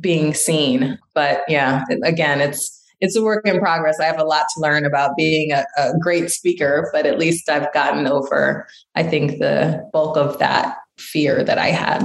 being 0.00 0.34
seen. 0.34 0.98
But 1.14 1.42
yeah, 1.48 1.84
again, 2.02 2.40
it's 2.40 2.72
it's 3.00 3.16
a 3.16 3.22
work 3.22 3.46
in 3.46 3.58
progress. 3.58 4.00
I 4.00 4.04
have 4.06 4.18
a 4.18 4.24
lot 4.24 4.46
to 4.54 4.60
learn 4.60 4.86
about 4.86 5.16
being 5.16 5.52
a, 5.52 5.66
a 5.76 5.92
great 6.00 6.30
speaker, 6.30 6.88
but 6.92 7.04
at 7.04 7.18
least 7.18 7.50
I've 7.50 7.72
gotten 7.74 8.06
over, 8.06 8.66
I 8.94 9.02
think, 9.02 9.38
the 9.38 9.86
bulk 9.92 10.16
of 10.16 10.38
that 10.38 10.78
fear 10.96 11.44
that 11.44 11.58
I 11.58 11.68
had. 11.68 12.02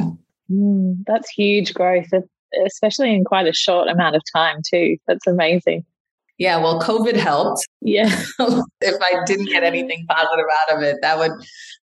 Mm, 0.51 1.03
that's 1.07 1.29
huge 1.29 1.73
growth, 1.73 2.11
especially 2.65 3.13
in 3.13 3.23
quite 3.23 3.47
a 3.47 3.53
short 3.53 3.89
amount 3.89 4.15
of 4.15 4.21
time, 4.35 4.61
too. 4.67 4.97
That's 5.07 5.27
amazing. 5.27 5.85
Yeah, 6.37 6.57
well, 6.57 6.81
COVID 6.81 7.15
helped. 7.15 7.67
Yeah. 7.81 8.07
if 8.39 8.95
I 9.01 9.23
didn't 9.25 9.49
get 9.49 9.63
anything 9.63 10.05
positive 10.09 10.45
out 10.61 10.77
of 10.77 10.83
it, 10.83 10.97
that 11.01 11.19
would 11.19 11.33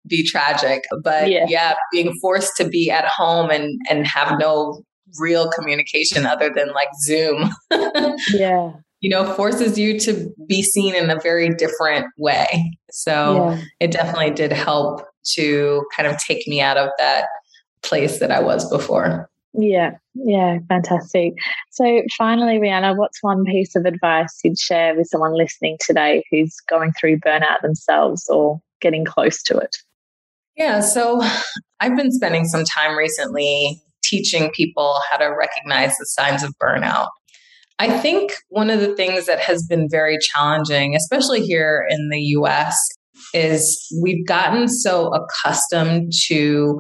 be 0.09 0.26
tragic. 0.26 0.83
But 1.02 1.31
yeah. 1.31 1.46
yeah, 1.48 1.74
being 1.92 2.12
forced 2.20 2.57
to 2.57 2.68
be 2.68 2.90
at 2.90 3.04
home 3.07 3.50
and 3.50 3.78
and 3.88 4.07
have 4.07 4.38
no 4.38 4.83
real 5.18 5.48
communication 5.50 6.26
other 6.26 6.50
than 6.52 6.72
like 6.72 6.88
Zoom. 7.04 7.50
yeah 8.33 8.72
you 9.00 9.11
know, 9.11 9.33
forces 9.35 9.78
you 9.78 9.98
to 10.00 10.33
be 10.46 10.62
seen 10.62 10.94
in 10.94 11.11
a 11.11 11.20
very 11.20 11.54
different 11.54 12.07
way. 12.18 12.72
So 12.90 13.50
yeah. 13.50 13.62
it 13.81 13.90
definitely 13.92 14.31
did 14.31 14.52
help 14.52 15.02
to 15.35 15.87
kind 15.96 16.09
of 16.09 16.18
take 16.18 16.46
me 16.48 16.61
out 16.61 16.76
of 16.76 16.90
that 16.98 17.26
place 17.83 18.18
that 18.18 18.33
I 18.33 18.40
was 18.40 18.68
before. 18.70 19.31
Yeah, 19.54 19.92
yeah, 20.14 20.58
fantastic. 20.68 21.34
So, 21.70 22.02
finally, 22.16 22.58
Rhianna, 22.58 22.96
what's 22.96 23.22
one 23.22 23.44
piece 23.44 23.74
of 23.74 23.87
advice 23.87 24.38
you'd 24.44 24.58
share 24.58 24.94
with 24.94 25.08
someone 25.08 25.34
listening 25.34 25.78
today 25.84 26.22
who's 26.30 26.56
going 26.68 26.92
through 26.92 27.20
burnout 27.20 27.61
themselves 27.62 28.28
or 28.28 28.61
getting 28.80 29.04
close 29.04 29.42
to 29.44 29.56
it? 29.56 29.76
Yeah, 30.56 30.80
so 30.80 31.22
I've 31.80 31.96
been 31.96 32.12
spending 32.12 32.44
some 32.44 32.64
time 32.64 32.96
recently 32.96 33.80
teaching 34.02 34.50
people 34.50 35.00
how 35.11 35.18
to 35.18 35.26
recognize 35.26 35.96
the 35.96 36.06
signs 36.06 36.42
of 36.42 36.52
burnout. 36.62 37.08
I 37.78 37.96
think 37.98 38.32
one 38.48 38.70
of 38.70 38.80
the 38.80 38.94
things 38.96 39.26
that 39.26 39.38
has 39.40 39.64
been 39.64 39.88
very 39.88 40.18
challenging, 40.18 40.96
especially 40.96 41.42
here 41.42 41.87
in 41.88 42.08
the 42.11 42.20
US, 42.38 42.76
is 43.32 43.87
we've 44.02 44.26
gotten 44.26 44.68
so 44.68 45.12
accustomed 45.12 46.12
to 46.26 46.76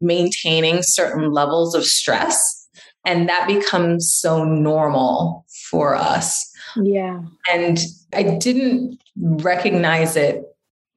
maintaining 0.00 0.78
certain 0.82 1.32
levels 1.32 1.74
of 1.74 1.84
stress, 1.84 2.68
and 3.04 3.28
that 3.28 3.46
becomes 3.46 4.12
so 4.12 4.44
normal 4.44 5.46
for 5.70 5.94
us. 5.94 6.50
Yeah. 6.76 7.20
And 7.52 7.78
I 8.14 8.22
didn't 8.22 8.98
recognize 9.16 10.16
it 10.16 10.42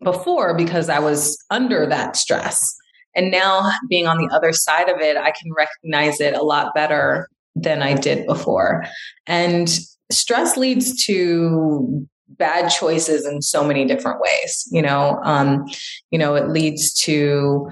before 0.04 0.56
because 0.56 0.90
I 0.90 1.00
was 1.00 1.38
under 1.50 1.86
that 1.88 2.16
stress. 2.16 2.76
And 3.16 3.32
now 3.32 3.72
being 3.90 4.08
on 4.08 4.18
the 4.18 4.30
other 4.34 4.52
side 4.52 4.90
of 4.90 5.00
it, 5.00 5.18
I 5.18 5.32
can 5.32 5.52
recognize 5.56 6.20
it 6.20 6.34
a 6.34 6.44
lot 6.44 6.74
better 6.74 7.28
than 7.56 7.82
I 7.82 7.94
did 7.94 8.26
before. 8.26 8.84
And 9.28 9.70
stress 10.12 10.58
leads 10.58 11.06
to 11.06 12.08
bad 12.28 12.70
choices 12.70 13.26
in 13.26 13.42
so 13.42 13.64
many 13.64 13.86
different 13.86 14.20
ways. 14.20 14.68
You 14.72 14.82
know, 14.82 15.20
um, 15.24 15.66
you 16.10 16.18
know, 16.18 16.36
it 16.36 16.50
leads 16.50 16.94
to 17.04 17.70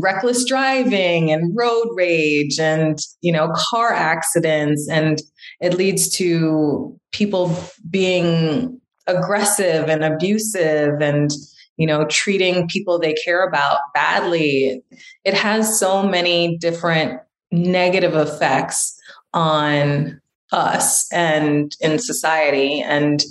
reckless 0.00 0.44
driving 0.44 1.30
and 1.30 1.54
road 1.56 1.88
rage 1.94 2.58
and 2.58 2.98
you 3.20 3.32
know 3.32 3.52
car 3.70 3.92
accidents. 3.92 4.88
And 4.88 5.20
it 5.60 5.74
leads 5.74 6.08
to 6.16 6.98
people 7.12 7.56
being 7.90 8.80
aggressive 9.06 9.88
and 9.88 10.02
abusive 10.02 11.00
and 11.00 11.30
you 11.76 11.86
know 11.86 12.06
treating 12.06 12.68
people 12.68 12.98
they 12.98 13.14
care 13.24 13.46
about 13.46 13.78
badly. 13.94 14.82
It 15.24 15.34
has 15.34 15.78
so 15.78 16.02
many 16.02 16.56
different 16.58 17.20
negative 17.50 18.14
effects 18.14 18.98
on 19.32 20.20
us 20.52 21.12
and 21.12 21.76
in 21.80 21.98
society. 21.98 22.80
And 22.80 23.22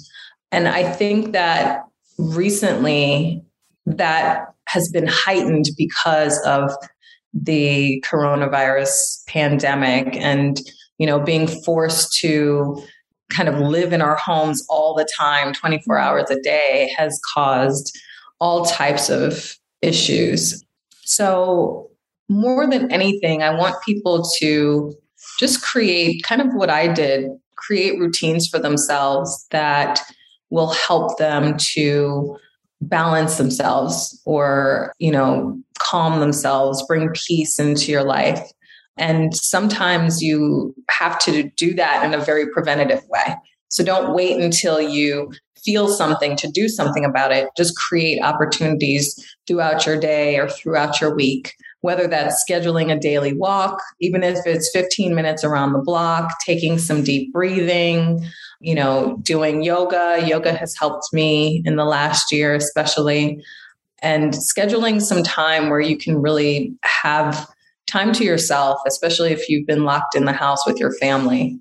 and 0.51 0.67
I 0.67 0.83
think 0.91 1.31
that 1.31 1.83
recently 2.17 3.43
that 3.85 4.52
has 4.73 4.89
been 4.89 5.07
heightened 5.07 5.65
because 5.77 6.39
of 6.45 6.71
the 7.33 8.03
coronavirus 8.05 9.25
pandemic 9.27 10.15
and 10.17 10.59
you 10.97 11.07
know 11.07 11.19
being 11.19 11.47
forced 11.47 12.17
to 12.19 12.81
kind 13.29 13.49
of 13.49 13.59
live 13.59 13.93
in 13.93 14.01
our 14.01 14.15
homes 14.15 14.65
all 14.69 14.93
the 14.93 15.07
time, 15.17 15.53
24 15.53 15.95
mm-hmm. 15.95 16.07
hours 16.07 16.29
a 16.29 16.39
day, 16.41 16.89
has 16.97 17.19
caused 17.33 17.97
all 18.39 18.65
types 18.65 19.09
of 19.09 19.57
issues. 19.81 20.63
So, 21.01 21.89
more 22.29 22.67
than 22.67 22.91
anything, 22.91 23.43
I 23.43 23.55
want 23.55 23.75
people 23.85 24.27
to 24.39 24.93
just 25.39 25.61
create 25.61 26.23
kind 26.23 26.41
of 26.41 26.47
what 26.53 26.69
I 26.69 26.87
did 26.87 27.29
create 27.55 27.99
routines 27.99 28.47
for 28.47 28.59
themselves 28.59 29.45
that 29.51 30.01
will 30.49 30.71
help 30.73 31.17
them 31.17 31.55
to 31.57 32.37
balance 32.87 33.37
themselves 33.37 34.21
or 34.25 34.93
you 34.99 35.11
know 35.11 35.59
calm 35.79 36.19
themselves 36.19 36.85
bring 36.87 37.09
peace 37.13 37.59
into 37.59 37.91
your 37.91 38.03
life. 38.03 38.51
And 38.97 39.35
sometimes 39.35 40.21
you 40.21 40.75
have 40.91 41.17
to 41.19 41.49
do 41.57 41.73
that 41.73 42.05
in 42.05 42.13
a 42.13 42.23
very 42.23 42.49
preventative 42.51 43.01
way. 43.09 43.35
So 43.69 43.83
don't 43.83 44.13
wait 44.13 44.39
until 44.39 44.79
you 44.79 45.31
feel 45.65 45.87
something 45.87 46.35
to 46.37 46.51
do 46.51 46.67
something 46.67 47.03
about 47.03 47.31
it. 47.31 47.49
Just 47.57 47.75
create 47.75 48.21
opportunities 48.21 49.15
throughout 49.47 49.85
your 49.85 49.99
day 49.99 50.37
or 50.37 50.47
throughout 50.47 51.01
your 51.01 51.15
week 51.15 51.53
whether 51.83 52.07
that's 52.07 52.41
scheduling 52.49 52.89
a 52.89 52.97
daily 52.97 53.33
walk, 53.33 53.81
even 53.99 54.23
if 54.23 54.39
it's 54.45 54.71
15 54.71 55.13
minutes 55.13 55.43
around 55.43 55.73
the 55.73 55.79
block, 55.79 56.31
taking 56.45 56.79
some 56.79 57.03
deep 57.03 57.33
breathing, 57.33 58.25
you 58.61 58.73
know, 58.73 59.17
doing 59.21 59.63
yoga. 59.63 60.23
Yoga 60.25 60.53
has 60.53 60.73
helped 60.77 61.11
me 61.11 61.61
in 61.65 61.75
the 61.75 61.83
last 61.83 62.31
year, 62.31 62.55
especially. 62.55 63.43
And 64.01 64.31
scheduling 64.31 65.01
some 65.01 65.23
time 65.23 65.69
where 65.69 65.81
you 65.81 65.97
can 65.97 66.21
really 66.21 66.73
have 66.83 67.45
time 67.85 68.13
to 68.13 68.23
yourself, 68.23 68.79
especially 68.87 69.33
if 69.33 69.49
you've 69.49 69.67
been 69.67 69.83
locked 69.83 70.15
in 70.15 70.23
the 70.23 70.31
house 70.31 70.65
with 70.65 70.79
your 70.79 70.93
family. 70.93 71.59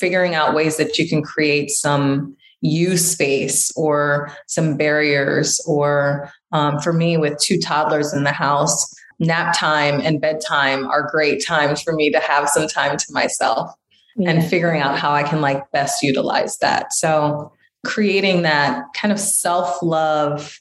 Figuring 0.00 0.34
out 0.34 0.54
ways 0.54 0.78
that 0.78 0.98
you 0.98 1.06
can 1.06 1.22
create 1.22 1.68
some 1.68 2.34
you 2.62 2.96
space 2.96 3.70
or 3.76 4.34
some 4.46 4.78
barriers. 4.78 5.60
Or 5.66 6.30
um, 6.52 6.78
for 6.78 6.94
me, 6.94 7.18
with 7.18 7.38
two 7.38 7.58
toddlers 7.58 8.14
in 8.14 8.24
the 8.24 8.32
house, 8.32 8.94
nap 9.20 9.54
time 9.56 10.00
and 10.00 10.20
bedtime 10.20 10.86
are 10.86 11.08
great 11.10 11.44
times 11.44 11.82
for 11.82 11.92
me 11.92 12.10
to 12.10 12.18
have 12.18 12.48
some 12.48 12.66
time 12.66 12.96
to 12.96 13.06
myself 13.10 13.72
yeah. 14.16 14.30
and 14.30 14.44
figuring 14.44 14.80
out 14.80 14.98
how 14.98 15.12
I 15.12 15.22
can 15.22 15.40
like 15.40 15.70
best 15.72 16.02
utilize 16.02 16.58
that. 16.58 16.92
So 16.92 17.52
creating 17.84 18.42
that 18.42 18.84
kind 18.94 19.12
of 19.12 19.20
self-love 19.20 20.58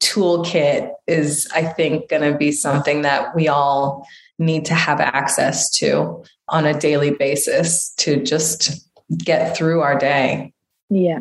toolkit 0.00 0.90
is 1.06 1.48
I 1.54 1.64
think 1.64 2.08
going 2.08 2.30
to 2.30 2.36
be 2.36 2.50
something 2.52 3.02
that 3.02 3.34
we 3.34 3.48
all 3.48 4.06
need 4.38 4.64
to 4.66 4.74
have 4.74 5.00
access 5.00 5.70
to 5.78 6.24
on 6.48 6.64
a 6.64 6.78
daily 6.78 7.10
basis 7.10 7.92
to 7.96 8.22
just 8.22 8.88
get 9.18 9.56
through 9.56 9.80
our 9.80 9.98
day. 9.98 10.52
Yeah. 10.88 11.20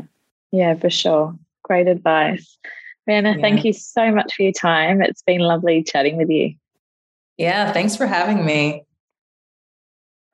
Yeah, 0.51 0.75
for 0.75 0.89
sure. 0.89 1.35
Great 1.63 1.87
advice. 1.87 2.57
Rhianna, 3.09 3.35
yeah. 3.35 3.41
thank 3.41 3.65
you 3.65 3.73
so 3.73 4.11
much 4.11 4.33
for 4.35 4.43
your 4.43 4.53
time. 4.53 5.01
It's 5.01 5.21
been 5.21 5.39
lovely 5.39 5.83
chatting 5.83 6.17
with 6.17 6.29
you. 6.29 6.53
Yeah, 7.37 7.71
thanks 7.71 7.95
for 7.95 8.07
having 8.07 8.45
me. 8.45 8.83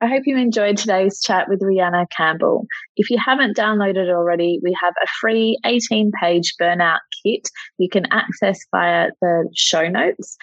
I 0.00 0.06
hope 0.06 0.24
you 0.26 0.36
enjoyed 0.36 0.76
today's 0.76 1.20
chat 1.22 1.48
with 1.48 1.60
Rhianna 1.60 2.06
Campbell. 2.14 2.66
If 2.96 3.10
you 3.10 3.18
haven't 3.24 3.56
downloaded 3.56 4.14
already, 4.14 4.60
we 4.62 4.76
have 4.82 4.92
a 5.02 5.06
free 5.20 5.58
18 5.64 6.12
page 6.20 6.54
burnout 6.60 6.98
kit 7.24 7.48
you 7.78 7.88
can 7.88 8.04
access 8.10 8.58
via 8.70 9.10
the 9.22 9.48
show 9.54 9.88
notes. 9.88 10.36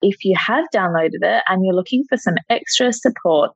If 0.00 0.24
you 0.24 0.34
have 0.38 0.64
downloaded 0.74 1.22
it 1.22 1.42
and 1.48 1.64
you're 1.64 1.74
looking 1.74 2.04
for 2.08 2.16
some 2.16 2.36
extra 2.48 2.92
support, 2.92 3.50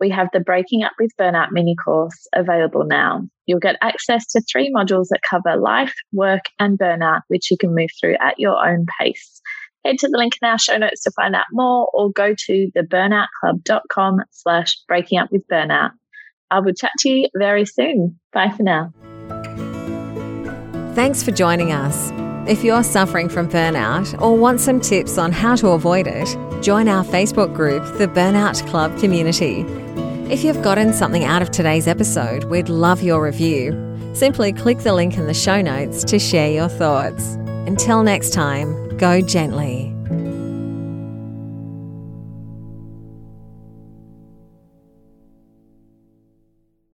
we 0.00 0.10
have 0.10 0.28
the 0.32 0.40
Breaking 0.40 0.84
Up 0.84 0.92
with 0.98 1.10
Burnout 1.18 1.48
mini 1.52 1.74
course 1.82 2.26
available 2.34 2.84
now. 2.84 3.22
You'll 3.46 3.60
get 3.60 3.76
access 3.80 4.26
to 4.28 4.42
three 4.42 4.72
modules 4.72 5.06
that 5.10 5.20
cover 5.28 5.58
life, 5.58 5.94
work, 6.12 6.42
and 6.58 6.78
burnout, 6.78 7.22
which 7.28 7.50
you 7.50 7.56
can 7.56 7.74
move 7.74 7.90
through 8.00 8.16
at 8.20 8.38
your 8.38 8.64
own 8.64 8.86
pace 9.00 9.40
head 9.84 9.98
to 9.98 10.08
the 10.08 10.18
link 10.18 10.34
in 10.40 10.48
our 10.48 10.58
show 10.58 10.76
notes 10.76 11.02
to 11.02 11.10
find 11.12 11.34
out 11.34 11.46
more 11.52 11.88
or 11.92 12.10
go 12.10 12.34
to 12.46 12.70
theburnoutclub.com 12.76 14.20
slash 14.30 14.78
breaking 14.86 15.18
up 15.18 15.30
with 15.30 15.46
burnout. 15.48 15.90
I 16.50 16.60
will 16.60 16.74
chat 16.74 16.92
to 17.00 17.08
you 17.10 17.28
very 17.36 17.66
soon. 17.66 18.18
Bye 18.32 18.50
for 18.56 18.62
now. 18.62 18.92
Thanks 20.94 21.22
for 21.22 21.30
joining 21.30 21.72
us. 21.72 22.10
If 22.48 22.64
you're 22.64 22.82
suffering 22.82 23.28
from 23.28 23.48
burnout 23.48 24.20
or 24.22 24.36
want 24.36 24.60
some 24.60 24.80
tips 24.80 25.18
on 25.18 25.32
how 25.32 25.54
to 25.56 25.68
avoid 25.68 26.06
it, 26.06 26.26
join 26.62 26.88
our 26.88 27.04
Facebook 27.04 27.54
group, 27.54 27.84
the 27.98 28.08
Burnout 28.08 28.66
Club 28.68 28.98
Community. 28.98 29.66
If 30.32 30.42
you've 30.44 30.62
gotten 30.62 30.92
something 30.92 31.24
out 31.24 31.42
of 31.42 31.50
today's 31.50 31.86
episode, 31.86 32.44
we'd 32.44 32.68
love 32.68 33.02
your 33.02 33.22
review. 33.22 33.72
Simply 34.14 34.52
click 34.52 34.78
the 34.78 34.94
link 34.94 35.16
in 35.18 35.26
the 35.26 35.34
show 35.34 35.60
notes 35.60 36.04
to 36.04 36.18
share 36.18 36.50
your 36.50 36.68
thoughts. 36.68 37.36
Until 37.68 38.02
next 38.02 38.32
time, 38.32 38.96
go 38.96 39.20
gently. 39.20 39.97